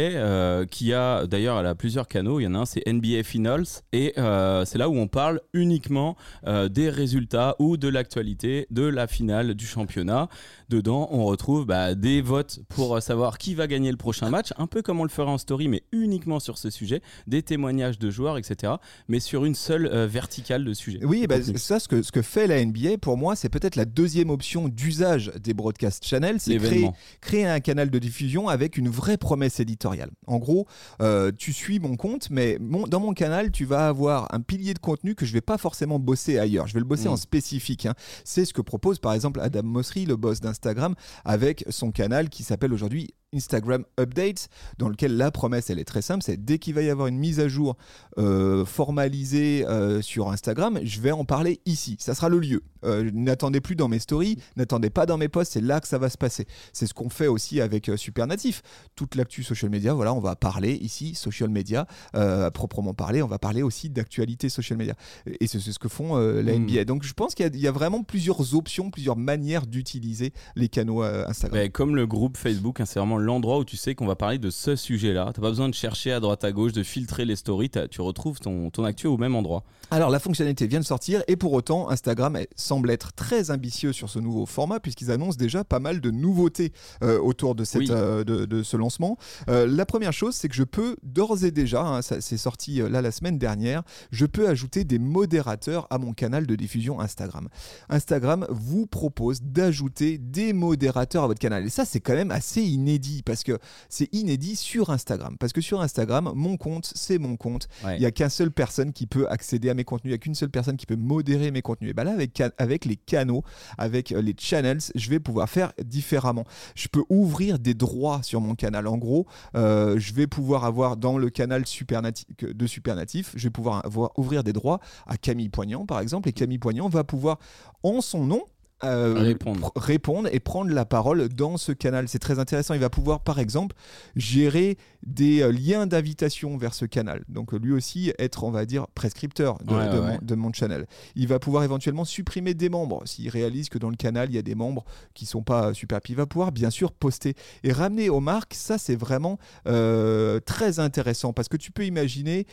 qui 0.70 0.92
a 0.92 1.26
d'ailleurs 1.26 1.58
elle 1.58 1.66
a 1.66 1.74
plusieurs 1.74 2.08
canaux. 2.08 2.40
Il 2.40 2.44
y 2.44 2.46
en 2.46 2.54
a 2.54 2.58
un, 2.58 2.64
c'est 2.64 2.82
NBA 2.86 3.22
Finals, 3.22 3.64
et 3.92 4.14
euh, 4.18 4.64
c'est 4.64 4.78
là 4.78 4.88
où 4.88 4.96
on 4.96 5.08
parle 5.08 5.40
uniquement 5.52 6.16
euh, 6.46 6.68
des 6.68 6.90
résultats 6.90 7.56
ou 7.58 7.76
de 7.76 7.88
l'actualité 7.88 8.66
de 8.70 8.84
la 8.84 9.06
finale 9.06 9.54
du 9.54 9.66
championnat. 9.66 10.28
Dedans, 10.68 11.08
on 11.10 11.24
retrouve 11.24 11.66
bah, 11.66 11.94
des 11.94 12.22
votes 12.22 12.60
pour 12.68 13.00
savoir 13.02 13.38
qui 13.38 13.54
va 13.54 13.66
gagner 13.66 13.90
le 13.90 13.96
prochain 13.96 14.30
match, 14.30 14.52
un 14.56 14.66
peu 14.66 14.82
comme 14.82 15.00
on 15.00 15.04
le 15.04 15.08
ferait 15.08 15.30
en 15.30 15.38
story, 15.38 15.68
mais 15.68 15.82
uniquement 15.92 16.40
sur 16.40 16.58
ce 16.58 16.70
sujet, 16.70 17.02
des 17.26 17.42
témoignages 17.42 17.98
de 17.98 18.10
joueurs, 18.10 18.38
etc. 18.38 18.74
Mais 19.08 19.20
sur 19.20 19.44
une 19.44 19.54
seule 19.54 19.86
euh, 19.86 20.06
verticale 20.06 20.64
de 20.64 20.74
sujet. 20.74 21.00
Oui, 21.04 21.26
bah, 21.26 21.36
ça, 21.56 21.78
ce 21.78 21.88
que, 21.88 22.02
ce 22.02 22.12
que 22.12 22.22
fait 22.22 22.46
la 22.46 22.64
NBA, 22.64 22.98
pour 23.00 23.16
moi, 23.16 23.36
c'est 23.36 23.48
peut-être 23.48 23.76
la 23.76 23.84
deuxième 23.84 24.30
option 24.30 24.68
d'usage 24.68 25.32
des 25.40 25.54
broadcast 25.54 26.04
channels, 26.04 26.40
c'est 26.40 26.56
créer, 26.56 26.90
créer 27.20 27.46
un 27.46 27.60
canal 27.60 27.90
de 27.90 27.98
diffusion 27.98 28.48
avec 28.48 28.76
une 28.76 28.88
vraie 28.88 29.16
promesse 29.16 29.60
éditoriale. 29.60 30.10
En 30.26 30.38
gros, 30.38 30.66
euh, 31.02 31.30
tu 31.36 31.52
suis 31.52 31.78
mon 31.78 31.96
compte, 31.96 32.30
mais 32.30 32.58
dans 32.60 33.00
mon 33.00 33.14
canal, 33.14 33.50
tu 33.50 33.64
vas 33.64 33.88
avoir 33.88 34.32
un 34.34 34.40
pilier 34.40 34.74
de 34.74 34.78
contenu 34.78 35.14
que 35.14 35.26
je 35.26 35.32
vais 35.32 35.40
pas 35.40 35.58
forcément 35.58 35.98
bosser 35.98 36.38
ailleurs. 36.38 36.66
Je 36.66 36.74
vais 36.74 36.80
le 36.80 36.86
bosser 36.86 37.08
en 37.08 37.14
mm. 37.14 37.18
spécifique. 37.18 37.86
Hein. 37.86 37.94
C'est 38.24 38.44
ce 38.44 38.52
que 38.52 38.60
propose 38.60 38.98
par 38.98 39.12
exemple 39.12 39.40
Adam 39.40 39.62
Mosseri, 39.62 40.06
le 40.06 40.16
boss 40.16 40.40
d'Instagram, 40.54 40.94
avec 41.24 41.64
son 41.68 41.90
canal 41.90 42.28
qui 42.28 42.42
s'appelle 42.42 42.72
aujourd'hui 42.72 43.14
Instagram 43.34 43.84
Updates, 43.98 44.48
dans 44.78 44.88
lequel 44.88 45.16
la 45.16 45.30
promesse, 45.30 45.70
elle 45.70 45.78
est 45.78 45.84
très 45.84 46.02
simple, 46.02 46.22
c'est 46.22 46.44
dès 46.44 46.58
qu'il 46.58 46.74
va 46.74 46.82
y 46.82 46.90
avoir 46.90 47.08
une 47.08 47.18
mise 47.18 47.40
à 47.40 47.48
jour 47.48 47.76
euh, 48.18 48.64
formalisée 48.64 49.66
euh, 49.66 50.02
sur 50.02 50.30
Instagram, 50.30 50.78
je 50.82 51.00
vais 51.00 51.10
en 51.10 51.24
parler 51.24 51.60
ici. 51.66 51.96
Ça 51.98 52.14
sera 52.14 52.28
le 52.28 52.38
lieu. 52.38 52.62
Euh, 52.84 53.10
n'attendez 53.12 53.60
plus 53.60 53.76
dans 53.76 53.88
mes 53.88 53.98
stories, 53.98 54.38
n'attendez 54.56 54.90
pas 54.90 55.06
dans 55.06 55.16
mes 55.16 55.28
posts, 55.28 55.52
c'est 55.52 55.60
là 55.60 55.80
que 55.80 55.88
ça 55.88 55.98
va 55.98 56.08
se 56.10 56.18
passer. 56.18 56.46
C'est 56.72 56.86
ce 56.86 56.94
qu'on 56.94 57.08
fait 57.08 57.26
aussi 57.26 57.60
avec 57.60 57.90
Supernatif. 57.96 58.62
Toute 58.94 59.14
l'actu 59.14 59.42
social 59.42 59.70
media, 59.70 59.94
voilà, 59.94 60.12
on 60.12 60.20
va 60.20 60.36
parler 60.36 60.74
ici, 60.74 61.14
social 61.14 61.48
media, 61.48 61.86
à 62.12 62.50
proprement 62.50 62.94
parler, 62.94 63.22
on 63.22 63.26
va 63.26 63.38
parler 63.38 63.62
aussi 63.62 63.90
d'actualité 63.90 64.48
social 64.48 64.78
media. 64.78 64.94
Et 65.40 65.46
c'est 65.46 65.58
ce 65.58 65.78
que 65.78 65.88
font 65.88 66.16
la 66.16 66.58
NBA. 66.58 66.82
Hmm. 66.82 66.84
Donc 66.84 67.02
je 67.02 67.14
pense 67.14 67.34
qu'il 67.34 67.56
y, 67.56 67.66
a 67.66 67.72
vraiment 67.72 68.02
plusieurs 68.02 68.54
options, 68.54 68.90
plusieurs 68.90 69.16
manières 69.16 69.66
d'utiliser 69.66 70.32
les 70.56 70.68
canaux 70.68 71.02
Instagram. 71.02 71.68
comme 71.70 71.96
le 71.96 72.06
groupe 72.06 72.36
Facebook, 72.36 72.80
hein, 72.80 72.84
c'est 72.84 72.98
vraiment 72.98 73.18
l'endroit 73.24 73.58
où 73.58 73.64
tu 73.64 73.76
sais 73.76 73.94
qu'on 73.94 74.06
va 74.06 74.14
parler 74.14 74.38
de 74.38 74.50
ce 74.50 74.76
sujet-là. 74.76 75.32
Tu 75.34 75.40
n'as 75.40 75.44
pas 75.44 75.50
besoin 75.50 75.68
de 75.68 75.74
chercher 75.74 76.12
à 76.12 76.20
droite 76.20 76.44
à 76.44 76.52
gauche, 76.52 76.72
de 76.72 76.82
filtrer 76.82 77.24
les 77.24 77.36
stories. 77.36 77.70
Tu 77.90 78.00
retrouves 78.00 78.40
ton, 78.40 78.70
ton 78.70 78.84
actu 78.84 79.06
au 79.06 79.16
même 79.16 79.34
endroit. 79.34 79.64
Alors, 79.90 80.10
la 80.10 80.18
fonctionnalité 80.18 80.66
vient 80.66 80.80
de 80.80 80.84
sortir 80.84 81.22
et 81.28 81.36
pour 81.36 81.52
autant, 81.52 81.90
Instagram 81.90 82.38
semble 82.56 82.90
être 82.90 83.12
très 83.12 83.50
ambitieux 83.50 83.92
sur 83.92 84.08
ce 84.10 84.18
nouveau 84.18 84.46
format 84.46 84.80
puisqu'ils 84.80 85.10
annoncent 85.10 85.36
déjà 85.36 85.62
pas 85.62 85.78
mal 85.78 86.00
de 86.00 86.10
nouveautés 86.10 86.72
euh, 87.02 87.18
autour 87.18 87.54
de, 87.54 87.64
cette, 87.64 87.90
euh, 87.90 88.24
de, 88.24 88.62
ce 88.62 88.76
lancement. 88.76 89.18
Euh, 89.48 89.66
la 89.66 89.86
première 89.86 90.12
chose, 90.12 90.34
c'est 90.34 90.48
que 90.48 90.54
je 90.54 90.64
peux 90.64 90.96
d'ores 91.02 91.44
et 91.44 91.50
déjà, 91.50 91.82
hein, 91.82 92.02
c'est 92.02 92.36
sorti 92.36 92.76
là 92.76 93.02
la 93.02 93.10
semaine 93.10 93.38
dernière, 93.38 93.82
je 94.10 94.26
peux 94.26 94.48
ajouter 94.48 94.84
des 94.84 94.98
modérateurs 94.98 95.86
à 95.90 95.98
mon 95.98 96.12
canal 96.12 96.46
de 96.46 96.56
diffusion 96.56 97.00
Instagram. 97.00 97.48
Instagram 97.88 98.46
vous 98.50 98.86
propose 98.86 99.42
d'ajouter 99.42 100.18
des 100.18 100.52
modérateurs 100.52 101.24
à 101.24 101.26
votre 101.26 101.40
canal. 101.40 101.66
Et 101.66 101.70
ça, 101.70 101.84
c'est 101.84 102.00
quand 102.00 102.14
même 102.14 102.30
assez 102.30 102.62
inédit 102.62 103.13
inédit 103.14 103.22
parce 103.22 103.42
que 103.42 103.58
c'est 103.88 104.12
inédit 104.14 104.56
sur 104.56 104.90
Instagram. 104.90 105.36
Parce 105.38 105.52
que 105.52 105.60
sur 105.60 105.80
Instagram, 105.80 106.32
mon 106.34 106.56
compte, 106.56 106.90
c'est 106.94 107.18
mon 107.18 107.36
compte. 107.36 107.68
Il 107.84 107.98
n'y 107.98 108.06
a 108.06 108.10
qu'une 108.10 108.28
seule 108.28 108.50
personne 108.50 108.92
qui 108.92 109.06
peut 109.06 109.28
accéder 109.28 109.70
à 109.70 109.74
mes 109.74 109.84
contenus, 109.84 110.10
il 110.10 110.14
n'y 110.14 110.14
a 110.14 110.18
qu'une 110.18 110.34
seule 110.34 110.50
personne 110.50 110.76
qui 110.76 110.86
peut 110.86 110.96
modérer 110.96 111.50
mes 111.50 111.62
contenus. 111.62 111.90
Et 111.90 111.94
bien 111.94 112.04
là, 112.04 112.12
avec, 112.12 112.42
avec 112.58 112.84
les 112.84 112.96
canaux, 112.96 113.42
avec 113.78 114.12
euh, 114.12 114.22
les 114.22 114.34
channels, 114.38 114.80
je 114.94 115.10
vais 115.10 115.20
pouvoir 115.20 115.48
faire 115.48 115.72
différemment. 115.82 116.44
Je 116.74 116.88
peux 116.88 117.04
ouvrir 117.08 117.58
des 117.58 117.74
droits 117.74 118.22
sur 118.22 118.40
mon 118.40 118.54
canal. 118.54 118.86
En 118.86 118.98
gros, 118.98 119.26
euh, 119.56 119.98
je 119.98 120.14
vais 120.14 120.26
pouvoir 120.26 120.64
avoir 120.64 120.96
dans 120.96 121.18
le 121.18 121.30
canal 121.30 121.62
de 121.62 122.66
Supernatif, 122.66 123.32
je 123.36 123.44
vais 123.44 123.50
pouvoir 123.50 123.84
avoir, 123.84 124.18
ouvrir 124.18 124.44
des 124.44 124.52
droits 124.52 124.80
à 125.06 125.16
Camille 125.16 125.48
Poignant, 125.48 125.86
par 125.86 126.00
exemple. 126.00 126.28
Et 126.28 126.32
Camille 126.32 126.58
Poignant 126.58 126.88
va 126.88 127.04
pouvoir, 127.04 127.38
en 127.82 128.00
son 128.00 128.24
nom, 128.24 128.42
euh, 128.84 129.14
répondre. 129.14 129.72
répondre. 129.76 130.28
et 130.32 130.40
prendre 130.40 130.72
la 130.72 130.84
parole 130.84 131.28
dans 131.28 131.56
ce 131.56 131.72
canal. 131.72 132.08
C'est 132.08 132.18
très 132.18 132.38
intéressant. 132.38 132.74
Il 132.74 132.80
va 132.80 132.90
pouvoir, 132.90 133.20
par 133.20 133.38
exemple, 133.38 133.76
gérer 134.16 134.76
des 135.04 135.42
euh, 135.42 135.52
liens 135.52 135.86
d'invitation 135.86 136.56
vers 136.56 136.74
ce 136.74 136.84
canal. 136.84 137.24
Donc 137.28 137.52
lui 137.52 137.72
aussi 137.72 138.12
être, 138.18 138.44
on 138.44 138.50
va 138.50 138.66
dire, 138.66 138.86
prescripteur 138.94 139.58
de, 139.58 140.34
Mon, 140.34 140.52
channel. 140.52 140.86
Il 141.14 141.28
va 141.28 141.38
pouvoir 141.38 141.64
éventuellement 141.64 142.04
supprimer 142.04 142.54
des 142.54 142.68
membres 142.68 143.02
s'il 143.06 143.28
réalise 143.28 143.68
que 143.68 143.78
dans 143.78 143.90
le 143.90 143.96
canal, 143.96 144.28
il 144.30 144.34
y 144.34 144.38
a 144.38 144.42
des 144.42 144.54
membres 144.54 144.84
qui 145.14 145.26
sont 145.26 145.42
pas 145.42 145.74
super. 145.74 146.00
Puis 146.00 146.12
il 146.12 146.16
va 146.16 146.26
pouvoir, 146.26 146.52
bien 146.52 146.70
sûr, 146.70 146.92
poster 146.92 147.34
et 147.62 147.72
ramener 147.72 148.08
aux 148.08 148.20
marques. 148.20 148.54
Ça, 148.54 148.78
c'est 148.78 148.96
vraiment 148.96 149.38
euh, 149.66 150.40
très 150.40 150.78
intéressant 150.78 151.32
parce 151.32 151.48
que 151.48 151.56
tu 151.56 151.70
peux 151.70 151.84
imaginer 151.84 152.46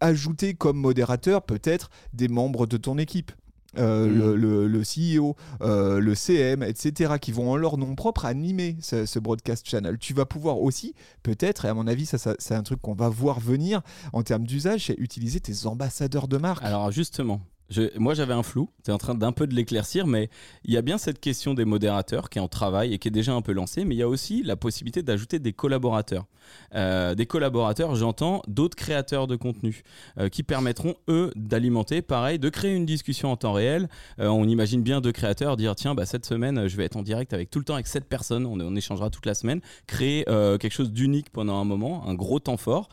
ajouter 0.00 0.54
comme 0.54 0.76
modérateur 0.76 1.42
peut-être 1.42 1.90
des 2.12 2.28
membres 2.28 2.66
de 2.66 2.76
ton 2.76 2.98
équipe. 2.98 3.32
Euh, 3.78 4.06
mm. 4.06 4.34
le, 4.34 4.66
le, 4.66 4.82
CEO, 4.82 5.36
euh, 5.62 5.98
le 5.98 6.14
CM, 6.14 6.62
etc., 6.62 7.14
qui 7.20 7.32
vont 7.32 7.50
en 7.50 7.56
leur 7.56 7.78
nom 7.78 7.94
propre 7.94 8.24
animer 8.24 8.76
ce, 8.80 9.18
broadcast 9.18 9.68
channel. 9.68 9.98
Tu 9.98 10.14
vas 10.14 10.26
pouvoir 10.26 10.60
aussi, 10.60 10.94
peut-être, 11.22 11.64
et 11.64 11.68
à 11.68 11.74
mon 11.74 11.86
avis, 11.86 12.06
ça, 12.06 12.18
ça 12.18 12.34
c'est 12.38 12.54
un 12.54 12.62
truc 12.62 12.80
qu'on 12.80 12.94
va 12.94 13.08
voir 13.08 13.40
venir 13.40 13.82
en 14.12 14.22
termes 14.22 14.44
d'usage, 14.44 14.86
c'est 14.86 14.98
utiliser 14.98 15.40
tes 15.40 15.66
ambassadeurs 15.66 16.28
de 16.28 16.36
marque. 16.36 16.64
Alors 16.64 16.90
justement, 16.90 17.40
moi, 17.96 18.14
j'avais 18.14 18.34
un 18.34 18.42
flou. 18.42 18.68
Tu 18.84 18.90
es 18.90 18.94
en 18.94 18.98
train 18.98 19.14
d'un 19.14 19.32
peu 19.32 19.46
de 19.46 19.54
l'éclaircir, 19.54 20.06
mais 20.06 20.30
il 20.64 20.72
y 20.72 20.76
a 20.76 20.82
bien 20.82 20.98
cette 20.98 21.20
question 21.20 21.54
des 21.54 21.64
modérateurs 21.64 22.30
qui 22.30 22.38
est 22.38 22.42
en 22.42 22.48
travail 22.48 22.92
et 22.92 22.98
qui 22.98 23.08
est 23.08 23.10
déjà 23.10 23.32
un 23.32 23.42
peu 23.42 23.52
lancée, 23.52 23.84
mais 23.84 23.94
il 23.94 23.98
y 23.98 24.02
a 24.02 24.08
aussi 24.08 24.42
la 24.42 24.56
possibilité 24.56 25.02
d'ajouter 25.02 25.38
des 25.38 25.52
collaborateurs. 25.52 26.26
Euh, 26.74 27.14
des 27.14 27.26
collaborateurs, 27.26 27.94
j'entends 27.94 28.42
d'autres 28.48 28.76
créateurs 28.76 29.26
de 29.26 29.36
contenu 29.36 29.82
euh, 30.18 30.28
qui 30.28 30.42
permettront, 30.42 30.94
eux, 31.08 31.30
d'alimenter, 31.36 32.02
pareil, 32.02 32.38
de 32.38 32.48
créer 32.48 32.74
une 32.74 32.86
discussion 32.86 33.32
en 33.32 33.36
temps 33.36 33.52
réel. 33.52 33.88
Euh, 34.20 34.28
on 34.28 34.46
imagine 34.46 34.82
bien 34.82 35.00
deux 35.00 35.12
créateurs 35.12 35.56
dire 35.56 35.74
tiens, 35.74 35.94
bah, 35.94 36.06
cette 36.06 36.26
semaine, 36.26 36.66
je 36.68 36.76
vais 36.76 36.84
être 36.84 36.96
en 36.96 37.02
direct 37.02 37.32
avec 37.32 37.50
tout 37.50 37.58
le 37.58 37.64
temps 37.64 37.74
avec 37.74 37.86
cette 37.86 38.08
personne, 38.08 38.46
on, 38.46 38.60
on 38.60 38.76
échangera 38.76 39.10
toute 39.10 39.26
la 39.26 39.34
semaine, 39.34 39.60
créer 39.86 40.24
quelque 40.24 40.72
chose 40.72 40.92
d'unique 40.92 41.30
pendant 41.30 41.60
un 41.60 41.64
moment, 41.64 42.06
un 42.06 42.14
gros 42.14 42.38
temps 42.38 42.56
fort 42.56 42.88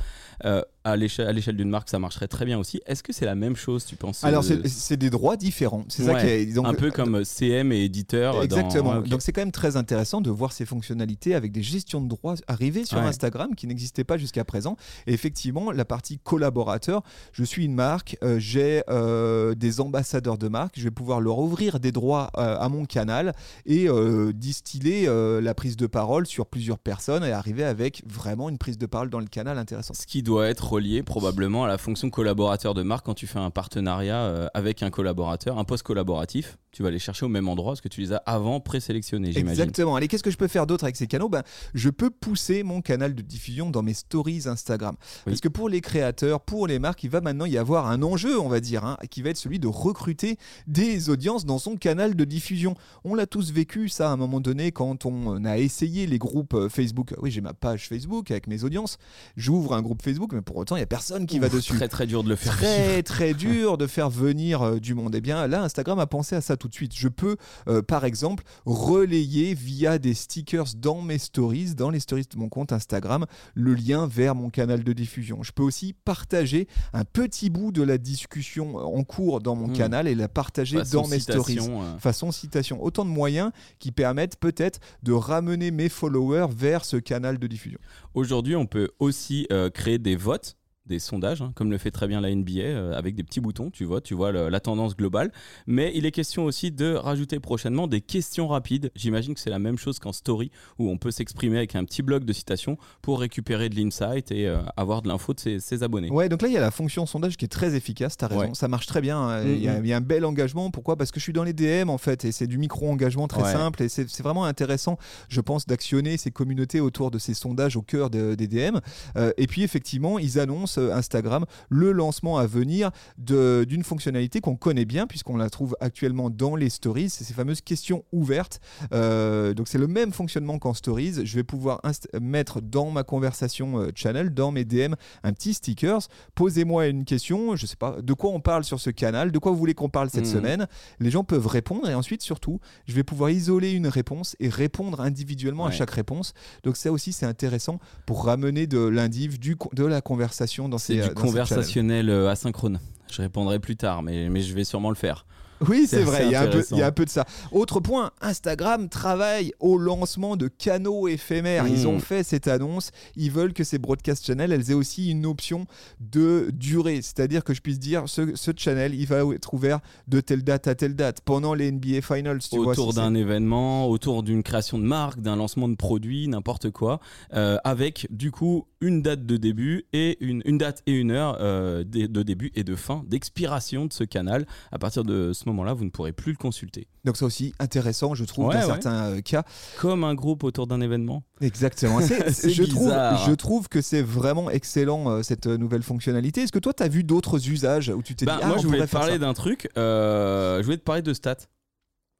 à 0.84 0.96
l'échelle 0.96 1.56
d'une 1.56 1.70
marque, 1.70 1.90
ça 1.90 2.00
marcherait 2.00 2.28
très 2.28 2.46
bien 2.46 2.58
aussi. 2.58 2.82
Est-ce 2.86 3.04
que 3.04 3.14
c'est 3.14 3.26
la 3.26 3.36
même 3.36 3.56
chose, 3.56 3.86
tu 3.86 3.96
penses 3.96 4.24
Alors, 4.24 4.44
c'est 4.44 4.98
des 4.98 5.10
droits 5.10 5.38
différents. 5.38 5.86
C'est 5.88 6.04
ça 6.04 6.20
qui 6.20 6.28
est, 6.28 6.58
un 6.58 6.74
peu 6.74 6.92
comme 6.92 7.24
CM 7.24 7.72
et 7.72 7.84
éditeur. 7.84 8.42
Exactement. 8.44 9.02
Donc, 9.02 9.22
c'est 9.22 9.32
quand 9.32 9.42
même 9.42 9.52
très 9.52 9.78
intéressant 9.78 10.22
de 10.22 10.30
voir 10.30 10.52
ces 10.52 10.66
fonctionnalités 10.66 11.36
avec 11.36 11.52
des 11.52 11.64
gestions 11.64 12.02
de 12.02 12.08
droits 12.08 12.36
arriver 12.48 12.86
sur 12.86 12.98
Instagram 12.98 13.56
qui 13.56 13.68
n'existaient 13.68 14.04
pas 14.04 14.18
jusqu'à 14.18 14.44
présent. 14.44 14.78
Et 15.08 15.14
effectivement, 15.14 15.72
la 15.72 15.86
partie 15.86 16.20
collaborateur, 16.20 17.04
je 17.34 17.44
suis 17.44 17.66
une 17.66 17.76
marque, 17.76 18.18
euh, 18.24 18.40
j'ai 18.40 18.84
euh, 18.90 19.56
des 19.56 19.82
ambassadeurs 19.82 20.38
de 20.38 20.48
marque, 20.48 20.78
je 20.78 20.84
vais 20.84 20.92
pouvoir 20.92 21.22
leur 21.22 21.40
ouvrir 21.40 21.80
des 21.80 21.92
droits 21.92 22.32
euh, 22.38 22.58
à 22.60 22.70
mon 22.70 22.86
canal 22.86 23.34
et 23.66 23.88
distiller 24.34 25.08
la 25.08 25.54
prise 25.54 25.76
de 25.76 25.88
parole 25.88 26.26
sur 26.26 26.46
plusieurs 26.46 26.80
personnes 26.80 27.24
et 27.24 27.32
arriver 27.32 27.64
avec 27.64 28.04
vraiment 28.08 28.50
une 28.50 28.58
prise 28.58 28.78
de 28.78 28.86
parole 28.86 29.10
dans 29.10 29.20
le 29.20 29.28
canal 29.28 29.58
intéressant. 29.58 29.94
Ce 29.94 30.06
qui 30.06 30.24
doit 30.24 30.48
être 30.48 30.71
relié 30.72 31.04
probablement 31.04 31.66
à 31.66 31.68
la 31.68 31.78
fonction 31.78 32.10
collaborateur 32.10 32.74
de 32.74 32.84
marque 32.84 33.06
quand 33.06 33.14
tu 33.14 33.28
fais 33.28 33.40
un 33.40 33.50
partenariat 33.50 34.22
euh, 34.22 34.48
avec 34.54 34.84
un 34.84 34.90
collaborateur, 34.90 35.58
un 35.58 35.64
poste 35.64 35.84
collaboratif. 35.84 36.58
Tu 36.72 36.84
vas 36.84 36.90
les 36.90 37.00
chercher 37.00 37.26
au 37.26 37.30
même 37.30 37.50
endroit 37.50 37.72
parce 37.72 37.82
que 37.82 37.90
tu 37.90 38.00
les 38.00 38.14
as 38.14 38.18
avant 38.26 38.62
présélectionnés, 38.62 39.34
j'imagine. 39.34 39.50
Exactement. 39.50 39.96
Allez, 39.98 40.08
qu'est-ce 40.08 40.24
que 40.24 40.32
je 40.32 40.38
peux 40.38 40.48
faire 40.48 40.66
d'autre 40.66 40.86
avec 40.86 40.96
ces 40.96 41.06
canaux? 41.06 41.28
Ben, 41.28 41.44
Je 41.74 41.90
peux 41.90 42.10
pousser 42.10 42.64
mon 42.64 42.82
canal 42.82 43.14
de 43.14 43.22
diffusion 43.22 43.70
dans 43.70 43.82
mes 43.84 43.94
stories 43.94 44.44
Instagram. 44.46 44.96
Parce 45.26 45.42
que 45.42 45.50
pour 45.50 45.68
les 45.68 45.82
créateurs, 45.82 46.40
pour 46.40 46.68
les 46.68 46.80
marques, 46.80 47.04
il 47.04 47.10
va 47.10 47.20
maintenant 47.20 47.46
y 47.46 47.58
avoir 47.58 47.88
un 47.88 48.02
enjeu, 48.02 48.40
on 48.40 48.48
va 48.48 48.62
dire, 48.62 48.86
hein, 48.86 48.98
qui 49.10 49.22
va 49.22 49.32
être 49.32 49.38
celui 49.38 49.60
de 49.60 49.68
recruter 49.68 50.38
des 50.66 51.10
audiences 51.10 51.46
dans 51.46 51.60
son 51.60 51.76
canal 51.76 52.16
de 52.16 52.24
diffusion. 52.24 52.76
On 53.04 53.16
l'a 53.16 53.28
tous 53.28 53.52
vécu, 53.52 53.90
ça, 53.90 54.10
à 54.10 54.14
un 54.14 54.18
moment 54.18 54.40
donné, 54.40 54.72
quand 54.72 55.06
on 55.06 55.44
a 55.44 55.58
essayé 55.58 56.08
les 56.08 56.20
groupes 56.20 56.54
euh, 56.54 56.70
Facebook. 56.70 57.14
Oui, 57.22 57.32
j'ai 57.32 57.42
ma 57.42 57.54
page 57.54 57.90
Facebook 57.90 58.32
avec 58.32 58.48
mes 58.48 58.64
audiences. 58.64 58.98
J'ouvre 59.36 59.74
un 59.74 59.82
groupe 59.82 60.02
Facebook, 60.02 60.32
mais 60.32 60.42
pour 60.42 60.56
autant, 60.56 60.78
il 60.78 60.80
n'y 60.80 60.84
a 60.84 60.88
personne 60.88 61.26
qui 61.26 61.40
va 61.40 61.50
dessus. 61.50 61.74
Très 61.74 61.90
très 61.90 62.08
dur 62.08 62.24
de 62.24 62.30
le 62.30 62.38
faire. 62.38 62.56
Très 62.56 63.04
très 63.04 63.34
dur 63.36 63.78
de 63.78 63.88
faire 63.88 64.10
venir 64.10 64.62
euh, 64.62 64.80
du 64.80 64.94
monde. 64.94 65.14
Et 65.16 65.18
eh 65.18 65.22
bien 65.22 65.48
là, 65.48 65.64
Instagram 65.64 66.00
a 66.00 66.08
pensé 66.08 66.36
à 66.36 66.42
ça 66.42 66.56
tout 66.62 66.68
de 66.68 66.74
suite. 66.74 66.94
Je 66.96 67.08
peux, 67.08 67.38
euh, 67.68 67.82
par 67.82 68.06
exemple, 68.06 68.44
relayer 68.66 69.56
via 69.56 69.98
des 69.98 70.14
stickers 70.14 70.76
dans 70.78 71.02
mes 71.02 71.18
stories, 71.18 71.74
dans 71.74 71.90
les 71.90 72.00
stories 72.00 72.28
de 72.32 72.38
mon 72.38 72.50
compte 72.50 72.72
Instagram, 72.72 73.26
le 73.56 73.74
lien 73.74 74.06
vers 74.06 74.36
mon 74.36 74.50
canal 74.50 74.84
de 74.84 74.94
diffusion. 74.94 75.42
Je 75.42 75.52
peux 75.52 75.64
aussi 75.64 75.94
partager 75.94 76.68
un 76.94 77.04
petit 77.04 77.50
bout 77.50 77.72
de 77.72 77.82
la 77.82 77.98
discussion 77.98 78.76
en 78.78 79.04
cours 79.04 79.42
dans 79.42 79.56
mon 79.56 79.70
hmm. 79.70 79.74
canal 79.74 80.08
et 80.08 80.14
la 80.14 80.28
partager 80.28 80.80
dans 80.92 81.08
mes 81.08 81.20
stories. 81.20 81.58
Euh. 81.60 81.98
Façon 81.98 82.32
citation. 82.32 82.84
Autant 82.84 83.06
de 83.06 83.10
moyens 83.10 83.52
qui 83.80 83.92
permettent 83.92 84.38
peut-être 84.38 84.80
de 85.02 85.14
ramener 85.14 85.72
mes 85.72 85.90
followers 85.90 86.48
vers 86.56 86.86
ce 86.86 86.98
canal 86.98 87.40
de 87.40 87.48
diffusion. 87.48 87.80
Aujourd'hui, 88.14 88.56
on 88.56 88.68
peut 88.68 88.90
aussi 89.00 89.48
créer 89.74 89.98
des 89.98 90.16
votes 90.16 90.58
des 90.92 91.00
sondages, 91.00 91.42
hein, 91.42 91.52
comme 91.56 91.72
le 91.72 91.78
fait 91.78 91.90
très 91.90 92.08
bien 92.08 92.22
la 92.22 92.34
NBA, 92.34 92.60
euh, 92.60 92.98
avec 92.98 93.16
des 93.16 93.24
petits 93.24 93.40
boutons, 93.40 93.72
tu 93.72 93.86
vois, 93.86 94.02
tu 94.02 94.14
vois 94.14 94.32
la 94.32 94.60
tendance 94.60 94.96
globale. 94.96 95.32
Mais 95.66 95.92
il 95.96 96.06
est 96.06 96.12
question 96.12 96.44
aussi 96.44 96.72
de 96.72 96.94
rajouter 96.94 97.40
prochainement 97.40 97.88
des 97.88 98.02
questions 98.02 98.48
rapides. 98.48 98.92
J'imagine 98.96 99.34
que 99.34 99.40
c'est 99.40 99.50
la 99.50 99.60
même 99.60 99.78
chose 99.78 100.00
qu'en 100.00 100.12
story, 100.12 100.52
où 100.78 100.90
on 100.90 100.98
peut 100.98 101.12
s'exprimer 101.12 101.58
avec 101.58 101.76
un 101.76 101.86
petit 101.86 102.02
bloc 102.02 102.26
de 102.26 102.34
citations 102.34 102.78
pour 103.02 103.22
récupérer 103.22 103.70
de 103.70 103.76
l'insight 103.76 104.32
et 104.32 104.48
euh, 104.48 104.62
avoir 104.76 105.02
de 105.02 105.08
l'info 105.08 105.34
de 105.34 105.40
ses, 105.40 105.84
abonnés. 105.84 106.12
Ouais, 106.12 106.28
donc 106.30 106.42
là, 106.42 106.50
il 106.50 106.54
y 106.54 106.58
a 106.58 106.62
la 106.62 106.72
fonction 106.72 107.06
sondage 107.06 107.38
qui 107.38 107.46
est 107.46 107.48
très 107.48 107.76
efficace, 107.76 108.18
tu 108.18 108.26
as 108.26 108.28
raison, 108.28 108.54
ça 108.54 108.68
marche 108.68 108.86
très 108.86 109.02
bien. 109.02 109.18
Hein. 109.18 109.44
Il, 109.46 109.64
y 109.64 109.70
a, 109.70 109.80
il, 109.80 109.88
y 109.88 109.94
a, 109.94 109.98
un 109.98 110.02
bel 110.02 110.26
engagement. 110.26 110.70
Pourquoi? 110.70 110.98
Parce 110.98 111.12
que 111.12 111.20
je 111.20 111.24
suis 111.24 111.34
dans 111.34 111.46
les 111.46 111.54
DM, 111.54 111.90
en 111.90 111.98
fait, 111.98 112.26
et 112.26 112.32
c'est 112.32 112.48
du 112.48 112.58
micro-engagement 112.58 113.28
très 113.28 113.54
simple, 113.54 113.82
et 113.82 113.90
c'est 113.90 114.22
vraiment 114.22 114.44
intéressant, 114.44 114.98
je 115.30 115.40
pense, 115.40 115.66
d'actionner 115.66 116.18
ces 116.18 116.32
communautés 116.32 116.82
autour 116.82 117.12
de 117.12 117.18
ces 117.18 117.34
sondages 117.34 117.78
au 117.78 117.82
cœur 117.82 118.10
des 118.10 118.36
DM. 118.36 118.78
Euh, 119.16 119.32
et 119.38 119.48
puis, 119.48 119.64
effectivement, 119.64 120.20
ils 120.20 120.40
annoncent 120.40 120.81
Instagram 120.94 121.46
le 121.70 121.92
lancement 121.92 122.38
à 122.38 122.46
venir 122.46 122.92
d'une 123.18 123.84
fonctionnalité 123.84 124.42
qu'on 124.42 124.56
connaît 124.56 124.86
bien 124.86 125.08
puisqu'on 125.08 125.38
la 125.38 125.50
trouve 125.50 125.76
actuellement 125.80 126.30
dans 126.30 126.56
les 126.56 126.70
stories, 126.70 127.10
c'est 127.10 127.24
ces 127.24 127.34
fameuses 127.34 127.62
questions 127.62 128.04
ouvertes. 128.12 128.60
Euh, 128.94 129.54
donc 129.54 129.68
c'est 129.68 129.78
le 129.78 129.88
même 129.88 130.12
fonctionnement 130.12 130.60
qu'en 130.60 130.74
stories. 130.74 131.26
Je 131.26 131.36
vais 131.36 131.44
pouvoir 131.44 131.82
mettre 132.20 132.62
dans 132.62 132.92
ma 132.92 133.04
conversation 133.04 133.80
euh, 133.80 133.90
channel, 133.96 134.34
dans 134.34 134.52
mes 134.52 134.66
DM, 134.66 134.94
un 135.24 135.34
petit 135.34 135.54
stickers. 135.54 136.02
Posez-moi 136.36 136.88
une 136.88 137.06
question, 137.06 137.56
je 137.56 137.66
sais 137.66 137.76
pas 137.76 138.02
de 138.02 138.14
quoi 138.14 138.32
on 138.32 138.40
parle 138.40 138.64
sur 138.64 138.80
ce 138.80 138.90
canal, 138.90 139.32
de 139.32 139.40
quoi 139.40 139.52
vous 139.52 139.58
voulez 139.58 139.74
qu'on 139.74 139.90
parle 139.90 140.10
cette 140.10 140.24
mmh. 140.24 140.34
semaine? 140.34 140.68
Les 141.00 141.12
gens 141.12 141.24
peuvent 141.24 141.48
répondre 141.48 141.90
et 141.90 141.96
ensuite 141.96 142.22
surtout, 142.22 142.60
je 142.88 142.94
vais 142.94 143.04
pouvoir 143.04 143.30
isoler 143.30 143.72
une 143.72 143.88
réponse 143.88 144.36
et 144.40 144.50
répondre 144.50 145.02
individuellement 145.02 145.66
à 145.66 145.72
chaque 145.72 145.92
réponse. 145.92 146.34
Donc 146.64 146.78
ça 146.78 146.92
aussi 146.92 147.14
c'est 147.14 147.26
intéressant 147.26 147.80
pour 148.06 148.26
ramener 148.26 148.68
de 148.68 148.80
l'indiv, 148.80 149.40
de 149.40 149.86
la 149.86 150.02
conversation 150.02 150.61
dans 150.70 150.78
c'est 150.78 150.94
du 150.94 151.02
euh, 151.02 151.10
conversationnel 151.10 152.10
euh, 152.10 152.30
asynchrone. 152.30 152.80
Je 153.12 153.22
répondrai 153.22 153.60
plus 153.60 153.76
tard, 153.76 154.02
mais, 154.04 154.30
mais 154.30 154.42
je 154.42 154.54
vais 154.54 154.64
sûrement 154.64 154.90
le 154.90 154.96
faire. 154.96 155.26
Oui, 155.68 155.86
c'est 155.88 156.04
vrai, 156.04 156.26
il 156.26 156.32
y, 156.32 156.36
a 156.36 156.42
un 156.42 156.48
peu, 156.48 156.64
il 156.72 156.78
y, 156.78 156.82
a 156.82 156.88
un 156.88 156.92
peu 156.92 157.06
de 157.06 157.10
ça. 157.10 157.26
Autre 157.52 157.80
point, 157.80 158.12
Instagram 158.22 158.90
travaille 158.90 159.54
au 159.60 159.78
lancement 159.78 160.36
de 160.36 160.48
canaux 160.48 161.08
éphémères. 161.08 161.68
Ils 161.68 161.88
ont 161.88 161.98
hmm. 161.98 162.02
fait 162.02 162.24
cette 162.24 162.48
annonce. 162.48 162.92
Ils 163.16 163.32
veulent 163.32 163.54
que 163.54 163.64
ces 163.64 163.78
broadcast 163.78 164.26
channels, 164.26 164.52
elles 164.52 164.72
aient 164.72 164.76
aussi 164.76 165.12
une 165.12 165.26
option 165.26 165.66
de 166.00 166.50
durée. 166.54 167.02
C'est-à-dire 167.02 167.44
que 167.44 167.54
je 167.54 167.62
puisse 167.62 167.80
dire, 167.80 168.04
ce, 168.08 168.36
ce, 168.36 168.52
channel, 168.56 168.96
il 168.96 169.06
va 169.06 169.24
être 169.34 169.54
ouvert 169.54 169.80
de 170.08 170.20
telle 170.20 170.44
date 170.44 170.68
à 170.68 170.76
telle 170.76 170.96
date, 170.96 171.22
pendant 171.22 171.54
les 171.54 171.72
NBA 171.72 172.02
Finals. 172.02 172.40
Tu 172.40 172.58
autour 172.58 172.94
d'un 172.94 173.14
événement, 173.14 173.88
autour 173.88 174.24
d'une 174.24 174.44
création 174.44 174.80
de 174.80 174.84
marque, 174.84 175.22
d'un 175.22 175.36
lancement 175.36 175.68
de 175.68 175.76
produit, 175.76 176.28
n'importe 176.28 176.72
quoi. 176.72 177.00
Euh, 177.34 177.58
avec, 177.64 178.08
du 178.10 178.32
coup, 178.32 178.66
une 178.80 179.02
date 179.02 179.26
de 179.26 179.38
début 179.38 179.86
et 179.94 180.18
une, 180.22 180.42
une 180.46 180.58
date 180.58 180.82
et 180.88 180.94
une 180.94 181.12
heure 181.12 181.38
euh, 181.40 181.84
de, 181.84 182.08
de, 182.08 182.24
début 182.24 182.52
et 182.56 182.64
de 182.64 182.76
fin, 182.76 183.04
d'expiration 183.08 183.86
de 183.86 183.94
ce 183.94 184.04
canal. 184.04 184.48
À 184.72 184.80
partir 184.80 185.04
de 185.04 185.34
ce 185.34 185.44
moment 185.46 185.51
moment-là, 185.52 185.74
vous 185.74 185.86
ne 185.86 185.90
pourrez 185.90 186.14
plus 186.14 186.32
le 186.32 186.38
consulter. 186.38 186.88
Donc 187.04 187.18
c'est 187.18 187.26
aussi 187.26 187.54
intéressant, 187.60 188.14
je 188.14 188.24
trouve, 188.26 188.54
dans 188.54 188.62
certains 188.62 189.12
euh, 189.12 189.22
cas. 189.22 189.44
Comme 189.80 190.04
un 190.04 190.14
groupe 190.14 190.44
autour 190.44 190.68
d'un 190.68 190.82
événement. 190.82 191.24
Exactement. 191.42 192.00
je, 192.02 192.64
trouve, 192.64 192.94
je 193.28 193.32
trouve 193.34 193.70
que 193.70 193.82
c'est 193.82 194.02
vraiment 194.02 194.50
excellent 194.50 195.10
euh, 195.10 195.24
cette 195.24 195.48
euh, 195.48 195.58
nouvelle 195.58 195.84
fonctionnalité. 195.84 196.42
Est-ce 196.42 196.52
que 196.52 196.60
toi, 196.60 196.74
tu 196.74 196.84
as 196.84 196.88
vu 196.88 197.04
d'autres 197.04 197.50
usages 197.50 197.90
où 197.90 198.02
tu 198.02 198.16
t'es 198.16 198.26
bah, 198.26 198.38
dit, 198.38 198.42
ah, 198.44 198.48
Moi, 198.48 198.58
je 198.58 198.68
voulais 198.68 198.86
te 198.86 198.92
parler 198.92 199.20
d'un 199.20 199.34
truc. 199.34 199.68
je 199.76 200.62
voulais 200.64 200.78
te 200.78 200.84
parler 200.84 201.02
de 201.02 201.14
stats. 201.14 201.38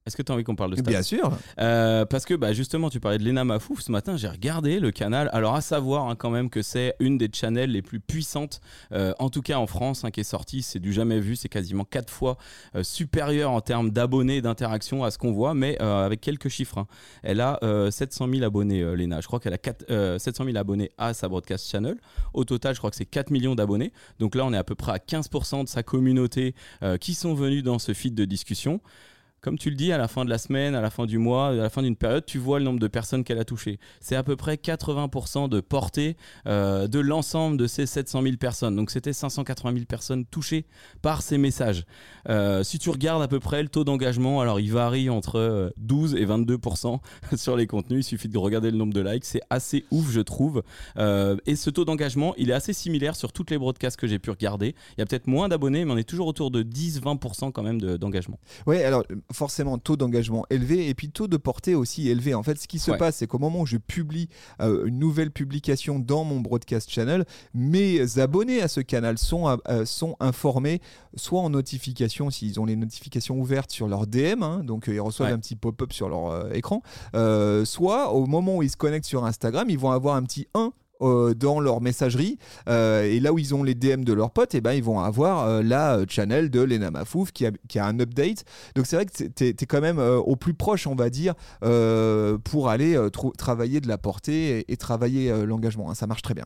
Est-ce 0.08 0.18
que 0.18 0.24
tu 0.24 0.32
as 0.32 0.36
envie 0.36 0.44
qu'on 0.44 0.56
parle 0.56 0.72
de 0.72 0.78
stats 0.78 0.90
Bien 0.90 1.04
sûr. 1.04 1.32
Euh, 1.60 2.06
parce 2.06 2.26
que 2.26 2.34
bah, 2.34 2.54
justement, 2.54 2.90
tu 2.90 3.00
parlais 3.00 3.20
de 3.20 3.24
Lena 3.24 3.44
Mafouf. 3.44 3.82
Ce 3.82 3.92
matin, 3.92 4.18
j'ai 4.18 4.28
regardé 4.28 4.80
le 4.80 4.90
canal. 4.90 5.30
Alors, 5.32 5.54
à 5.54 5.62
savoir 5.62 6.10
hein, 6.10 6.16
quand 6.16 6.32
même 6.32 6.50
que 6.50 6.64
c'est 6.64 6.96
une 7.00 7.20
des 7.20 7.30
channels 7.32 7.72
les 7.72 7.84
plus 7.84 8.00
puissantes, 8.00 8.62
euh, 8.94 9.14
en 9.20 9.30
tout 9.30 9.44
cas 9.44 9.60
en 9.60 9.68
France, 9.68 10.04
hein, 10.04 10.10
qui 10.10 10.22
est 10.22 10.24
sortie. 10.24 10.64
C'est 10.64 10.80
du 10.80 10.92
jamais 10.92 11.20
vu. 11.20 11.36
C'est 11.36 11.50
quasiment 11.50 11.84
quatre 11.84 12.10
fois 12.10 12.38
euh, 12.76 12.82
supérieur 12.82 13.52
en 13.52 13.62
termes 13.62 13.92
d'abonnés 13.92 14.38
et 14.38 14.42
d'interaction 14.42 15.04
à 15.04 15.12
ce 15.12 15.20
qu'on 15.20 15.34
voit, 15.34 15.54
mais 15.54 15.78
avec 15.80 16.20
quelques 16.22 16.50
chiffres. 16.50 16.80
hein. 16.80 16.88
Elle 17.22 17.40
a 17.40 17.60
700 17.92 18.28
000 18.28 18.44
abonnés, 18.44 18.82
Lena. 18.96 19.22
Je 19.22 19.28
crois 19.28 19.40
qu'elle 19.40 19.54
a 19.54 19.60
4, 19.60 20.18
700 20.18 20.46
000 20.46 20.58
abonnés 20.58 20.92
à 20.98 21.14
sa 21.14 21.28
broadcast 21.28 21.70
channel. 21.70 21.98
Au 22.34 22.44
total, 22.44 22.74
je 22.74 22.80
crois 22.80 22.90
que 22.90 22.96
c'est 22.96 23.06
4 23.06 23.30
millions 23.30 23.54
d'abonnés. 23.54 23.94
Donc 24.20 24.34
là, 24.34 24.46
on 24.46 24.54
est 24.54 24.58
à 24.58 24.64
peu 24.64 24.76
près 24.76 24.94
à 24.94 24.98
15% 24.98 25.64
de 25.64 25.70
sa 25.70 25.84
communauté 25.84 26.56
qui 27.00 27.14
sont 27.14 27.36
venus 27.36 27.64
dans 27.64 27.78
ce 27.78 27.94
feed 27.94 28.16
de 28.16 28.26
discussion 28.26 28.82
comme 29.42 29.58
tu 29.58 29.72
le 29.72 29.76
dis, 29.76 29.92
à 29.92 29.98
la 29.98 30.08
fin 30.08 30.24
de 30.24 30.30
la 30.30 30.38
semaine, 30.38 30.76
à 30.76 30.82
la 30.82 30.92
fin 30.92 31.08
du 31.08 31.18
mois, 31.18 31.48
à 31.48 31.54
la 31.54 31.70
fin 31.70 31.82
d'une 31.82 31.96
période, 31.96 32.26
tu 32.26 32.38
vois 32.38 32.60
le 32.60 32.66
nombre 32.66 32.80
de 32.80 32.88
personnes 32.88 33.24
qu'elle 33.24 33.40
a 33.40 33.44
touchées. 33.44 33.80
C'est 34.00 34.16
à 34.16 34.22
peu 34.22 34.36
près 34.36 34.56
80% 34.56 35.50
de 35.50 35.62
portée 35.62 36.16
euh, 36.48 36.88
de 36.88 37.00
l'ensemble 37.00 37.58
de 37.58 37.66
ces 37.66 37.88
700 37.88 38.22
000 38.22 38.36
personnes. 38.38 38.76
Donc 38.76 38.92
c'était 38.92 39.14
580 39.14 39.74
000 39.74 39.86
personnes 39.86 40.26
touchées 40.26 40.66
par 41.02 41.24
ces 41.24 41.40
messages. 41.40 41.86
Euh, 42.30 42.62
si 42.64 42.78
tu 42.78 42.92
regardes 42.92 43.24
à 43.24 43.28
peu 43.28 43.40
près 43.40 43.64
le 43.64 43.70
taux 43.70 43.84
d'engagement, 43.84 44.42
alors 44.42 44.60
il 44.60 44.72
varie 44.72 45.10
entre 45.10 45.74
12 45.78 46.16
et 46.16 46.26
22% 46.26 47.00
sur 47.36 47.58
les 47.58 47.66
contenus. 47.66 48.06
Il 48.06 48.10
suffit 48.10 48.30
de 48.30 48.38
regarder 48.38 48.70
le 48.70 48.78
nombre 48.78 48.94
de 48.94 49.02
likes. 49.02 49.26
C'est 49.26 49.42
assez 49.50 49.86
ouf, 49.90 50.12
je 50.12 50.22
trouve. 50.22 50.62
Euh, 50.98 51.36
et 51.48 51.56
ce 51.56 51.72
taux 51.72 51.86
d'engagement, 51.86 52.36
il 52.38 52.52
est 52.52 52.54
assez 52.54 52.74
similaire 52.74 53.16
sur 53.16 53.34
toutes 53.34 53.50
les 53.50 53.58
broadcasts 53.58 54.00
que 54.00 54.06
j'ai 54.06 54.20
pu 54.20 54.30
regarder. 54.30 54.76
Il 54.98 55.00
y 55.00 55.02
a 55.02 55.06
peut-être 55.08 55.26
moins 55.26 55.50
d'abonnés, 55.50 55.84
mais 55.84 55.94
on 55.94 55.98
est 55.98 56.08
toujours 56.08 56.28
autour 56.28 56.52
de 56.52 56.62
10-20% 56.62 57.52
quand 57.52 57.64
même 57.64 57.82
d'engagement. 57.82 58.38
Oui, 58.68 58.84
alors 58.84 59.04
forcément 59.34 59.78
taux 59.78 59.96
d'engagement 59.98 60.46
élevé 60.50 60.90
et 60.90 60.94
puis 60.94 61.10
taux 61.10 61.28
de 61.28 61.38
portée 61.38 61.76
aussi 61.76 62.10
élevé. 62.10 62.34
En 62.34 62.44
fait, 62.44 62.58
ce 62.60 62.68
qui 62.68 62.80
se 62.80 62.92
Ouais. 62.92 62.98
passe, 62.98 63.18
c'est 63.18 63.28
qu'au 63.28 63.40
moment 63.40 63.62
où 63.62 63.66
je 63.66 63.78
publie 63.78 64.30
euh, 64.62 64.86
une 64.86 65.00
nouvelle 65.00 65.32
publication 65.32 66.00
dans 66.00 66.24
mon 66.24 66.40
broadcast 66.40 66.90
channel, 66.90 67.26
mes 67.54 68.20
abonnés 68.20 68.62
à 68.62 68.68
ce 68.68 68.80
canal 68.82 69.18
sont, 69.18 69.58
euh, 69.70 69.86
sont 69.86 70.16
informés 70.20 70.82
soit 71.16 71.42
en 71.42 71.50
notification 71.50 72.30
s'ils 72.30 72.60
ont 72.60 72.66
les 72.66 72.76
notifications 72.76 73.38
ouvertes 73.40 73.72
sur 73.72 73.88
leur 73.88 74.08
DM, 74.08 74.44
hein, 74.44 74.64
donc 74.64 74.88
euh, 74.88 74.94
ils 74.94 75.00
reçoivent 75.02 75.30
Ouais. 75.30 75.34
un 75.36 75.40
petit 75.40 75.56
pop-up 75.56 75.92
sur 75.94 76.10
leur 76.10 76.28
euh, 76.32 76.52
écran, 76.54 76.82
euh, 77.16 77.66
soit 77.66 78.12
au 78.14 78.26
moment 78.26 78.58
où 78.58 78.64
ils 78.64 78.70
se 78.70 78.78
connectent 78.78 79.06
sur 79.06 79.26
Instagram, 79.26 79.70
ils 79.70 79.78
vont 79.80 79.92
avoir 79.92 80.16
un 80.16 80.24
petit 80.24 80.48
1 80.54 80.72
euh, 81.02 81.34
dans 81.34 81.60
leur 81.60 81.82
messagerie. 81.82 82.38
Euh, 82.70 83.04
et 83.04 83.20
là 83.20 83.34
où 83.34 83.40
ils 83.40 83.56
ont 83.56 83.64
les 83.64 83.76
DM 83.76 84.04
de 84.04 84.14
leurs 84.14 84.32
potes 84.32 84.56
et 84.56 84.62
ben 84.62 84.74
ils 84.74 84.84
vont 84.84 85.00
avoir 85.00 85.48
euh, 85.48 85.64
la 85.64 86.00
channel 86.08 86.50
de 86.50 86.62
Lena 86.62 86.92
Mafouf 86.92 87.32
qui 87.32 87.46
a, 87.46 87.52
qui 87.68 87.80
un 87.80 88.00
update. 88.00 88.44
Donc 88.76 88.86
c'est 88.86 88.96
vrai 88.96 89.06
que 89.06 89.52
tu 89.52 89.66
quand 89.66 89.82
même 89.82 90.00
au 90.00 90.36
plus 90.36 90.54
proche 90.54 90.88
on 90.88 90.96
va 90.96 91.10
dire 91.10 91.34
pour 92.44 92.70
aller 92.70 92.98
travailler 93.38 93.82
de 93.82 93.88
la 93.88 93.98
portée 93.98 94.66
et, 94.68 94.78
travailler 94.78 95.46
l'engagement 95.46 95.92
hein. 95.92 95.96
ça 95.96 96.08
marche 96.08 96.22
très 96.22 96.34
bien 96.34 96.46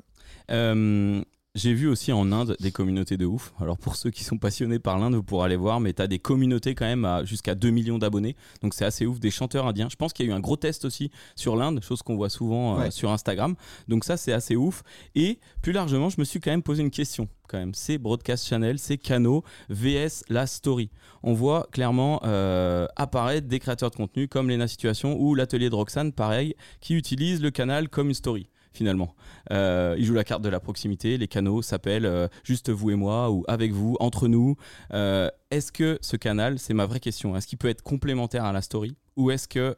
j'ai 1.56 1.74
vu 1.74 1.88
aussi 1.88 2.12
en 2.12 2.32
Inde 2.34 2.58
des 2.60 2.72
communautés 2.72 3.16
de 3.16 3.26
ouf. 3.26 3.54
Alors 3.60 3.78
pour 3.78 3.96
ceux 3.96 4.12
qui 4.12 4.26
sont 4.26 4.38
passionnés 4.38 4.78
par 4.78 5.00
l'Inde, 5.00 5.16
vous 5.16 5.24
pourrez 5.24 5.46
aller 5.46 5.56
voir, 5.56 5.80
mais 5.80 5.94
tu 5.94 6.02
as 6.02 6.08
des 6.08 6.20
communautés 6.20 6.76
quand 6.76 6.86
même 6.86 7.06
à 7.06 7.24
jusqu'à 7.24 7.56
2 7.56 7.70
millions 7.70 7.98
d'abonnés. 7.98 8.36
Donc 8.62 8.74
c'est 8.74 8.84
assez 8.84 9.06
ouf, 9.06 9.22
des 9.22 9.32
chanteurs 9.32 9.66
indiens. 9.66 9.88
Je 9.90 9.96
pense 9.96 10.12
qu'il 10.12 10.26
y 10.26 10.30
a 10.30 10.34
eu 10.34 10.36
un 10.36 10.42
gros 10.42 10.58
test 10.58 10.84
aussi 10.84 11.12
sur 11.36 11.56
l'Inde, 11.56 11.82
chose 11.82 12.02
qu'on 12.02 12.18
voit 12.18 12.30
souvent 12.30 12.80
euh, 12.80 12.92
sur 12.92 13.10
Instagram. 13.10 13.56
Donc 13.88 14.04
ça 14.04 14.18
c'est 14.18 14.34
assez 14.34 14.58
ouf. 14.58 14.84
Et 15.16 15.40
plus 15.62 15.72
largement, 15.72 16.10
je 16.10 16.20
me 16.20 16.26
suis 16.26 16.42
quand 16.42 16.52
même 16.52 16.64
posé 16.64 16.84
une 16.84 16.92
question. 16.92 17.30
Quand 17.48 17.58
même, 17.58 17.74
c'est 17.74 18.00
broadcast 18.00 18.48
channel, 18.48 18.78
c'est 18.78 18.98
canaux 18.98 19.44
VS 19.70 20.24
la 20.30 20.48
story. 20.48 20.90
On 21.24 21.34
voit 21.34 21.68
clairement 21.72 22.20
euh, 22.26 22.88
apparaître 22.98 23.48
des 23.48 23.60
créateurs 23.60 23.92
de 23.92 23.96
contenu 23.96 24.28
comme 24.28 24.50
Lena 24.50 24.68
Situation 24.68 25.18
ou 25.20 25.36
l'atelier 25.36 25.70
de 25.70 25.76
Roxane, 25.76 26.12
pareil, 26.12 26.56
qui 26.82 26.96
utilisent 26.96 27.42
le 27.42 27.52
canal 27.52 27.88
comme 27.88 28.10
une 28.10 28.14
story 28.16 28.50
finalement. 28.76 29.16
Euh, 29.52 29.96
il 29.98 30.06
joue 30.06 30.14
la 30.14 30.24
carte 30.24 30.42
de 30.42 30.50
la 30.50 30.60
proximité, 30.60 31.18
les 31.18 31.28
canaux 31.28 31.62
s'appellent 31.62 32.06
euh, 32.06 32.28
juste 32.44 32.70
vous 32.70 32.92
et 32.92 32.96
moi 32.96 33.32
ou 33.32 33.44
avec 33.48 33.72
vous, 33.72 33.98
entre 34.00 34.28
nous. 34.28 34.56
Euh, 34.94 35.30
est-ce 35.52 35.72
que 35.72 35.98
ce 36.02 36.18
canal, 36.18 36.60
c'est 36.60 36.74
ma 36.74 36.86
vraie 36.86 37.00
question, 37.00 37.36
est-ce 37.36 37.48
qu'il 37.48 37.58
peut 37.58 37.70
être 37.70 37.82
complémentaire 37.82 38.46
à 38.46 38.52
la 38.52 38.62
story 38.62 38.96
ou 39.16 39.32
est-ce 39.32 39.48
que 39.48 39.76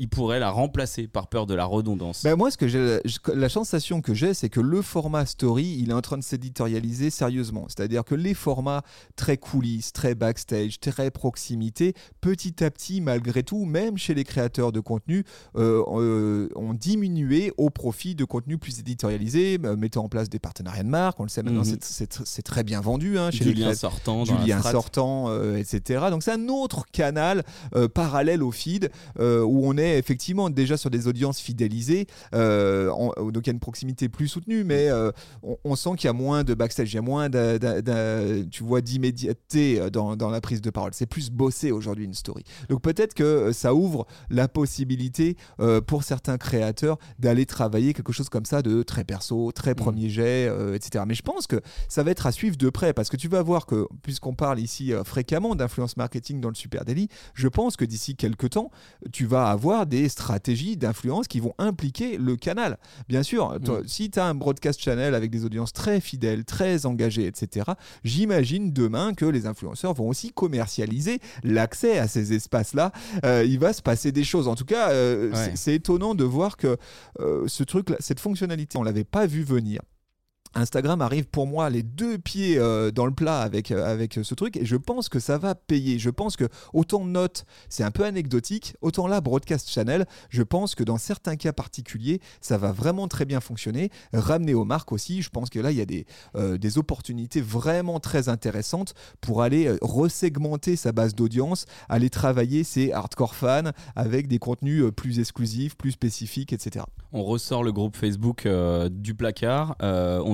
il 0.00 0.08
pourrait 0.08 0.38
la 0.38 0.50
remplacer 0.50 1.08
par 1.08 1.26
peur 1.26 1.46
de 1.46 1.54
la 1.54 1.64
redondance 1.64 2.22
Ben 2.22 2.36
moi, 2.36 2.50
ce 2.52 2.56
que 2.56 2.68
j'ai, 2.68 3.00
la 3.34 3.48
sensation 3.48 4.00
que 4.00 4.14
j'ai, 4.14 4.32
c'est 4.32 4.48
que 4.48 4.60
le 4.60 4.80
format 4.80 5.26
story, 5.26 5.76
il 5.80 5.90
est 5.90 5.94
en 5.94 6.00
train 6.00 6.16
de 6.18 6.22
s'éditorialiser 6.22 7.10
sérieusement. 7.10 7.66
C'est-à-dire 7.68 8.04
que 8.04 8.14
les 8.14 8.34
formats 8.34 8.82
très 9.16 9.36
coulisses, 9.36 9.92
très 9.92 10.14
backstage, 10.14 10.78
très 10.78 11.10
proximité, 11.10 11.94
petit 12.20 12.62
à 12.62 12.70
petit, 12.70 13.00
malgré 13.00 13.42
tout, 13.42 13.64
même 13.64 13.98
chez 13.98 14.14
les 14.14 14.22
créateurs 14.22 14.70
de 14.70 14.78
contenu, 14.78 15.24
euh, 15.56 15.82
euh, 15.88 16.48
ont 16.54 16.74
diminué 16.74 17.52
au 17.56 17.70
profit 17.70 18.14
de 18.14 18.24
contenus 18.24 18.58
plus 18.60 18.78
éditorialisés, 18.78 19.58
euh, 19.64 19.76
mettant 19.76 20.04
en 20.04 20.08
place 20.08 20.28
des 20.28 20.38
partenariats 20.38 20.84
de 20.84 20.88
marque. 20.88 21.18
On 21.18 21.24
le 21.24 21.28
sait 21.28 21.42
maintenant, 21.42 21.64
Mhm. 21.64 21.78
c'est- 21.80 22.42
très 22.42 22.62
bien 22.62 22.80
vendu 22.80 23.18
hein, 23.18 23.30
chez 23.32 23.44
du 23.44 23.52
les 23.52 23.74
sortant, 23.74 24.22
du 24.22 24.30
dans 24.30 24.38
la 24.38 24.46
lien 24.46 24.58
strate. 24.60 24.72
sortant, 24.72 25.28
euh, 25.28 25.56
etc. 25.56 26.04
Donc 26.10 26.22
c'est 26.22 26.30
un 26.32 26.48
autre 26.48 26.86
canal 26.92 27.42
parallèle 27.94 28.42
au 28.44 28.52
feed 28.52 28.90
où 29.18 29.66
on 29.68 29.76
est 29.76 29.87
effectivement 29.96 30.50
déjà 30.50 30.76
sur 30.76 30.90
des 30.90 31.06
audiences 31.08 31.40
fidélisées. 31.40 32.06
euh, 32.34 32.90
en- 32.90 33.12
donc 33.30 33.46
il 33.46 33.48
y 33.48 33.50
a 33.50 33.52
une 33.52 33.60
proximité 33.60 34.08
plus 34.08 34.28
soutenue, 34.28 34.64
mais 34.64 34.88
euh, 34.88 35.10
on, 35.42 35.56
on 35.64 35.76
sent 35.76 35.90
qu'il 35.96 36.06
y 36.06 36.10
a 36.10 36.12
moins 36.12 36.44
de 36.44 36.54
backstage, 36.54 36.92
il 36.92 36.96
y 36.96 36.98
a 36.98 37.02
moins 37.02 37.28
tu 38.50 38.62
vois, 38.64 38.80
d'immédiateté 38.80 39.80
euh, 39.80 39.90
dans, 39.90 40.16
dans 40.16 40.30
la 40.30 40.40
prise 40.40 40.60
de 40.60 40.70
parole. 40.70 40.90
C'est 40.94 41.06
plus 41.06 41.30
bossé 41.30 41.72
aujourd'hui 41.72 42.04
une 42.04 42.14
story. 42.14 42.44
Donc 42.68 42.82
peut-être 42.82 43.14
que 43.14 43.22
euh, 43.24 43.52
ça 43.52 43.74
ouvre 43.74 44.06
la 44.30 44.48
possibilité 44.48 45.36
euh, 45.60 45.80
pour 45.80 46.02
certains 46.02 46.38
créateurs 46.38 46.98
d'aller 47.18 47.46
travailler 47.46 47.94
quelque 47.94 48.12
chose 48.12 48.28
comme 48.28 48.44
ça 48.44 48.62
de 48.62 48.82
très 48.82 49.04
perso, 49.04 49.52
très 49.52 49.74
premier 49.74 50.08
jet, 50.08 50.50
etc. 50.74 51.04
Mais 51.06 51.14
je 51.14 51.22
pense 51.22 51.46
que 51.46 51.60
ça 51.88 52.02
va 52.02 52.10
être 52.10 52.26
à 52.26 52.32
suivre 52.32 52.56
de 52.56 52.70
près 52.70 52.92
parce 52.92 53.08
que 53.08 53.16
tu 53.16 53.28
vas 53.28 53.42
voir 53.42 53.66
que, 53.66 53.86
puisqu'on 54.02 54.34
parle 54.34 54.58
ici 54.60 54.92
fréquemment 55.04 55.54
d'influence 55.54 55.96
marketing 55.96 56.40
dans 56.40 56.48
le 56.48 56.54
Super 56.54 56.84
Daily, 56.84 57.08
je 57.34 57.48
pense 57.48 57.76
que 57.76 57.84
d'ici 57.84 58.16
quelques 58.16 58.50
temps, 58.50 58.70
tu 59.12 59.26
vas 59.26 59.48
avoir 59.50 59.77
des 59.86 60.08
stratégies 60.08 60.76
d'influence 60.76 61.28
qui 61.28 61.40
vont 61.40 61.54
impliquer 61.58 62.16
le 62.18 62.36
canal. 62.36 62.78
Bien 63.08 63.22
sûr, 63.22 63.58
toi, 63.64 63.80
si 63.86 64.10
tu 64.10 64.18
as 64.18 64.26
un 64.26 64.34
broadcast 64.34 64.80
channel 64.80 65.14
avec 65.14 65.30
des 65.30 65.44
audiences 65.44 65.72
très 65.72 66.00
fidèles, 66.00 66.44
très 66.44 66.86
engagées, 66.86 67.26
etc., 67.26 67.70
j'imagine 68.04 68.72
demain 68.72 69.14
que 69.14 69.24
les 69.24 69.46
influenceurs 69.46 69.94
vont 69.94 70.08
aussi 70.08 70.32
commercialiser 70.32 71.20
l'accès 71.44 71.98
à 71.98 72.08
ces 72.08 72.32
espaces-là. 72.32 72.92
Euh, 73.24 73.44
il 73.46 73.58
va 73.58 73.72
se 73.72 73.82
passer 73.82 74.12
des 74.12 74.24
choses. 74.24 74.48
En 74.48 74.54
tout 74.54 74.64
cas, 74.64 74.90
euh, 74.90 75.30
Ouais. 75.30 75.36
c'est- 75.36 75.56
c'est 75.56 75.74
étonnant 75.74 76.14
de 76.14 76.24
voir 76.24 76.56
que 76.56 76.76
euh, 77.20 77.44
ce 77.48 77.62
truc, 77.64 77.88
cette 78.00 78.20
fonctionnalité, 78.20 78.78
on 78.78 78.82
l'avait 78.82 79.04
pas 79.04 79.26
vu 79.26 79.42
venir. 79.42 79.80
Instagram 80.54 81.00
arrive 81.00 81.26
pour 81.26 81.46
moi 81.46 81.70
les 81.70 81.82
deux 81.82 82.18
pieds 82.18 82.58
euh, 82.58 82.90
dans 82.90 83.06
le 83.06 83.12
plat 83.12 83.40
avec, 83.40 83.70
euh, 83.70 83.84
avec 83.84 84.18
ce 84.22 84.34
truc 84.34 84.56
et 84.56 84.64
je 84.64 84.76
pense 84.76 85.08
que 85.08 85.18
ça 85.18 85.38
va 85.38 85.54
payer. 85.54 85.98
Je 85.98 86.10
pense 86.10 86.36
que 86.36 86.44
autant 86.72 87.04
Note, 87.04 87.44
c'est 87.68 87.84
un 87.84 87.90
peu 87.90 88.04
anecdotique, 88.04 88.74
autant 88.80 89.06
là, 89.06 89.20
Broadcast 89.20 89.70
Channel, 89.70 90.06
je 90.30 90.42
pense 90.42 90.74
que 90.74 90.84
dans 90.84 90.98
certains 90.98 91.36
cas 91.36 91.52
particuliers, 91.52 92.20
ça 92.40 92.58
va 92.58 92.72
vraiment 92.72 93.08
très 93.08 93.24
bien 93.24 93.40
fonctionner. 93.40 93.90
Ramener 94.12 94.54
aux 94.54 94.64
marques 94.64 94.92
aussi, 94.92 95.22
je 95.22 95.30
pense 95.30 95.50
que 95.50 95.58
là, 95.58 95.70
il 95.70 95.78
y 95.78 95.80
a 95.80 95.86
des, 95.86 96.06
euh, 96.34 96.58
des 96.58 96.78
opportunités 96.78 97.40
vraiment 97.40 98.00
très 98.00 98.28
intéressantes 98.28 98.94
pour 99.20 99.42
aller 99.42 99.76
resegmenter 99.80 100.76
sa 100.76 100.92
base 100.92 101.14
d'audience, 101.14 101.66
aller 101.88 102.10
travailler 102.10 102.64
ses 102.64 102.92
hardcore 102.92 103.34
fans 103.34 103.70
avec 103.96 104.28
des 104.28 104.38
contenus 104.38 104.84
plus 104.94 105.20
exclusifs, 105.20 105.76
plus 105.76 105.92
spécifiques, 105.92 106.52
etc. 106.52 106.84
On 107.12 107.24
ressort 107.24 107.62
le 107.62 107.72
groupe 107.72 107.96
Facebook 107.96 108.46
du 108.90 109.14
placard, 109.14 109.76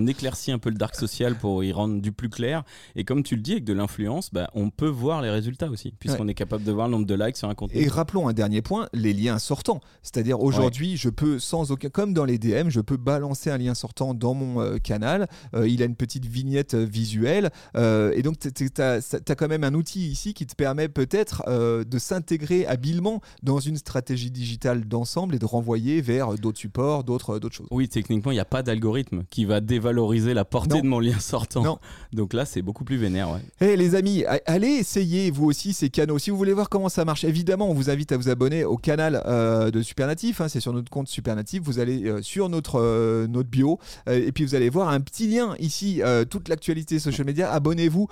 on 0.05 0.07
éclaircit 0.07 0.53
un 0.53 0.59
peu 0.59 0.69
le 0.69 0.77
dark 0.77 0.95
social 0.95 1.35
pour 1.35 1.65
y 1.65 1.73
rendre 1.73 2.01
du 2.01 2.13
plus 2.13 2.29
clair. 2.29 2.63
Et 2.95 3.05
comme 3.05 3.23
tu 3.23 3.37
le 3.37 3.43
dis, 3.43 3.53
avec 3.53 3.65
de 3.65 3.73
l'influence, 3.73 4.31
bah, 4.33 4.51
on 4.55 4.69
peut 4.69 4.89
voir 4.89 5.23
les 5.23 5.31
résultats 5.31 5.71
aussi, 5.71 5.95
puisqu'on 5.99 6.29
est 6.29 6.35
capable 6.35 6.65
de 6.65 6.73
voir 6.73 6.89
le 6.89 6.93
nombre 6.93 7.07
de 7.07 7.15
likes 7.15 7.37
sur 7.37 7.49
un 7.49 7.55
contenu. 7.55 7.81
Et 7.81 7.89
rappelons 7.89 8.29
un 8.29 8.35
dernier 8.35 8.61
point, 8.61 8.89
les 8.93 9.15
liens 9.15 9.39
sortants. 9.39 9.81
C'est-à-dire 10.03 10.41
aujourd'hui, 10.41 10.97
je 10.97 11.09
peux 11.09 11.39
sans 11.39 11.71
aucun, 11.71 11.89
comme 11.89 12.13
dans 12.13 12.25
les 12.25 12.39
DM, 12.39 12.69
je 12.69 12.81
peux 12.81 12.99
balancer 12.99 13.51
un 13.51 13.59
lien 13.59 13.75
sortant 13.75 14.13
dans 14.13 14.35
mon 14.35 14.61
euh, 14.61 14.79
canal. 14.79 15.29
Euh, 15.55 15.67
il 15.67 15.83
a 15.83 15.87
une 15.87 15.97
petite 15.97 16.27
vignette 16.27 16.75
euh, 16.75 16.85
visuelle. 16.85 17.51
Euh, 17.77 18.13
et 18.15 18.23
donc, 18.23 18.39
tu 18.39 18.71
as, 18.79 19.35
quand 19.35 19.49
même 19.49 19.65
un 19.65 19.75
outil 19.75 20.09
ici 20.09 20.35
qui 20.35 20.47
te 20.47 20.55
permet 20.55 20.89
peut-être 20.89 21.45
de 21.49 21.99
s'intégrer 21.99 22.67
habilement 22.67 23.21
dans 23.43 23.59
une 23.59 23.77
stratégie 23.77 24.31
digitale 24.31 24.85
d'ensemble 24.85 25.35
et 25.35 25.39
de 25.39 25.47
renvoyer 25.47 26.01
vers 26.01 26.35
d'autres 26.35 26.59
supports, 26.59 27.05
d'autres 27.05 27.39
choses. 27.51 27.67
Oui, 27.71 27.89
techniquement, 27.89 28.33
il 28.33 28.35
n'y 28.35 28.41
a 28.41 28.45
pas 28.45 28.63
d'algorithme 28.63 29.25
qui 29.31 29.45
va 29.45 29.61
dévaloriser 29.61 29.94
valoriser 29.95 30.35
la 30.35 30.45
portée 30.45 30.77
Non. 30.77 30.81
de 30.81 30.87
mon 30.87 31.01
lien 31.01 31.19
sortant. 31.19 31.63
Non. 31.63 31.79
Donc 32.13 32.33
là, 32.33 32.45
c'est 32.45 32.63
beaucoup 32.63 32.85
plus 32.85 32.97
vénère. 32.97 33.31
Ouais. 33.31 33.41
Eh 33.61 33.77
les 33.77 33.95
amis, 33.95 34.25
allez 34.47 34.69
essayer 34.69 35.31
vous 35.31 35.47
aussi 35.47 35.73
ces 35.73 35.89
canaux. 35.89 36.19
Si 36.19 36.31
vous 36.31 36.37
voulez 36.37 36.53
voir 36.53 36.69
comment 36.69 36.89
ça 36.89 37.05
marche, 37.05 37.25
évidemment, 37.25 37.71
on 37.71 37.75
vous 37.75 37.91
invite 37.91 38.13
à 38.13 38.17
vous 38.17 38.29
abonner 38.29 38.65
au 38.65 38.77
canal 38.77 39.23
euh, 39.27 39.71
de 39.71 39.83
Supernatif. 39.83 40.41
hein, 40.41 40.49
c'est 40.49 40.61
sur 40.61 40.73
notre 40.73 40.91
compte 40.91 41.09
Supernatif. 41.09 41.63
Vous 41.63 41.79
allez 41.79 42.05
euh, 42.05 42.23
sur 42.23 42.49
notre, 42.49 42.81
euh, 42.81 43.27
notre 43.27 43.49
bio 43.49 43.79
et 44.07 44.33
puis 44.33 44.45
vous 44.45 44.55
allez 44.55 44.71
voir 44.71 44.89
un 44.89 45.01
petit 45.01 45.29
lien 45.29 45.55
ici, 45.59 46.03
toute 46.31 46.49
l'actualité 46.49 46.99
social 46.99 47.27
media. 47.27 47.51
Abonnez-vous, 47.51 48.09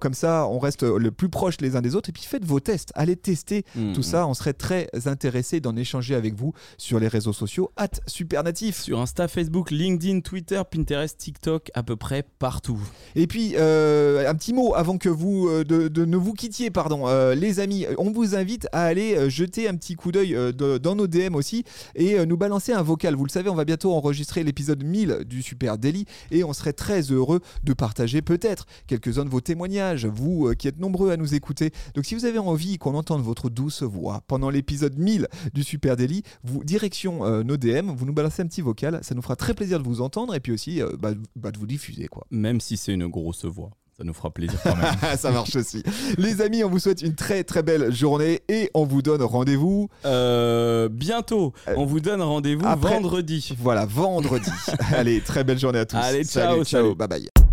comme 0.00 0.14
ça 0.14 0.46
on 0.48 0.58
reste 0.58 0.82
le 0.82 1.10
plus 1.10 1.28
proche 1.28 1.60
les 1.60 1.76
uns 1.76 1.82
des 1.82 1.94
autres. 1.94 2.08
Et 2.08 2.12
puis 2.12 2.22
faites 2.22 2.44
vos 2.44 2.60
tests, 2.60 2.92
allez 2.94 3.16
tester 3.16 3.64
Mm, 3.74 3.92
tout 3.92 4.00
mm. 4.00 4.04
ça. 4.04 4.26
On 4.26 4.34
serait 4.34 4.52
très 4.52 4.88
intéressé 5.06 5.60
d'en 5.60 5.76
échanger 5.76 6.14
avec 6.14 6.34
vous 6.34 6.52
sur 6.76 6.98
les 7.00 7.08
réseaux 7.08 7.32
sociaux. 7.32 7.70
At 7.76 7.88
Supernatif. 8.06 8.80
Sur 8.80 9.00
Insta, 9.00 9.28
Facebook, 9.28 9.70
LinkedIn, 9.70 10.20
Twitter, 10.20 10.60
Pinterest, 10.70 11.17
TikTok, 11.18 11.70
à 11.74 11.82
peu 11.82 11.96
près 11.96 12.24
partout. 12.38 12.80
Et 13.14 13.26
puis, 13.26 13.54
euh, 13.56 14.28
un 14.28 14.34
petit 14.34 14.52
mot 14.52 14.74
avant 14.74 14.98
que 14.98 15.08
vous 15.08 15.48
euh, 15.48 15.64
de, 15.64 16.04
ne 16.04 16.16
vous 16.16 16.32
quittiez, 16.32 16.70
pardon, 16.70 17.06
Euh, 17.08 17.34
les 17.34 17.60
amis, 17.60 17.86
on 17.98 18.10
vous 18.10 18.34
invite 18.34 18.68
à 18.72 18.84
aller 18.84 19.28
jeter 19.30 19.68
un 19.68 19.74
petit 19.74 19.94
coup 19.94 20.12
d'œil 20.12 20.36
dans 20.54 20.94
nos 20.94 21.06
DM 21.06 21.34
aussi 21.34 21.64
et 21.94 22.24
nous 22.26 22.36
balancer 22.36 22.72
un 22.72 22.82
vocal. 22.82 23.14
Vous 23.14 23.24
le 23.24 23.30
savez, 23.30 23.50
on 23.50 23.54
va 23.54 23.64
bientôt 23.64 23.92
enregistrer 23.92 24.44
l'épisode 24.44 24.82
1000 24.84 25.24
du 25.26 25.42
Super 25.42 25.78
Daily 25.78 26.04
et 26.30 26.44
on 26.44 26.52
serait 26.52 26.72
très 26.72 27.00
heureux 27.00 27.40
de 27.64 27.72
partager 27.72 28.22
peut-être 28.22 28.66
quelques-uns 28.86 29.24
de 29.24 29.30
vos 29.30 29.40
témoignages, 29.40 30.06
vous 30.06 30.52
qui 30.58 30.68
êtes 30.68 30.78
nombreux 30.78 31.10
à 31.10 31.16
nous 31.16 31.34
écouter. 31.34 31.72
Donc, 31.94 32.04
si 32.04 32.14
vous 32.14 32.24
avez 32.24 32.38
envie 32.38 32.78
qu'on 32.78 32.94
entende 32.94 33.22
votre 33.22 33.50
douce 33.50 33.82
voix 33.82 34.22
pendant 34.26 34.50
l'épisode 34.50 34.98
1000 34.98 35.28
du 35.54 35.62
Super 35.62 35.96
Daily, 35.96 36.22
vous 36.44 36.62
direction 36.62 37.42
nos 37.42 37.56
DM, 37.56 37.90
vous 37.90 38.06
nous 38.06 38.12
balancez 38.12 38.42
un 38.42 38.46
petit 38.46 38.62
vocal, 38.62 39.00
ça 39.02 39.14
nous 39.14 39.22
fera 39.22 39.36
très 39.36 39.54
plaisir 39.54 39.78
de 39.78 39.84
vous 39.84 40.00
entendre 40.00 40.34
et 40.34 40.40
puis 40.40 40.52
aussi 40.52 40.82
euh, 40.82 40.90
bah, 41.14 41.20
bah, 41.36 41.50
de 41.50 41.58
vous 41.58 41.66
diffuser 41.66 42.08
quoi. 42.08 42.26
Même 42.30 42.60
si 42.60 42.76
c'est 42.76 42.92
une 42.92 43.06
grosse 43.08 43.44
voix. 43.44 43.70
Ça 43.96 44.04
nous 44.04 44.14
fera 44.14 44.30
plaisir 44.30 44.60
quand 44.62 44.76
même. 44.76 44.94
ça 45.16 45.32
marche 45.32 45.56
aussi. 45.56 45.82
Les 46.18 46.40
amis, 46.40 46.62
on 46.62 46.70
vous 46.70 46.78
souhaite 46.78 47.02
une 47.02 47.16
très 47.16 47.42
très 47.42 47.64
belle 47.64 47.92
journée 47.92 48.42
et 48.48 48.70
on 48.72 48.84
vous 48.84 49.02
donne 49.02 49.22
rendez-vous. 49.22 49.88
Euh, 50.04 50.88
bientôt, 50.88 51.52
on 51.76 51.84
vous 51.84 51.98
donne 51.98 52.22
rendez-vous 52.22 52.64
vendredi. 52.76 53.56
Voilà, 53.58 53.86
vendredi. 53.86 54.50
Allez, 54.92 55.20
très 55.20 55.42
belle 55.42 55.58
journée 55.58 55.80
à 55.80 55.86
tous. 55.86 55.96
Allez, 55.96 56.22
ciao, 56.24 56.58
ciao. 56.58 56.64
salut. 56.64 56.94
Bye 56.94 57.08
bye. 57.08 57.47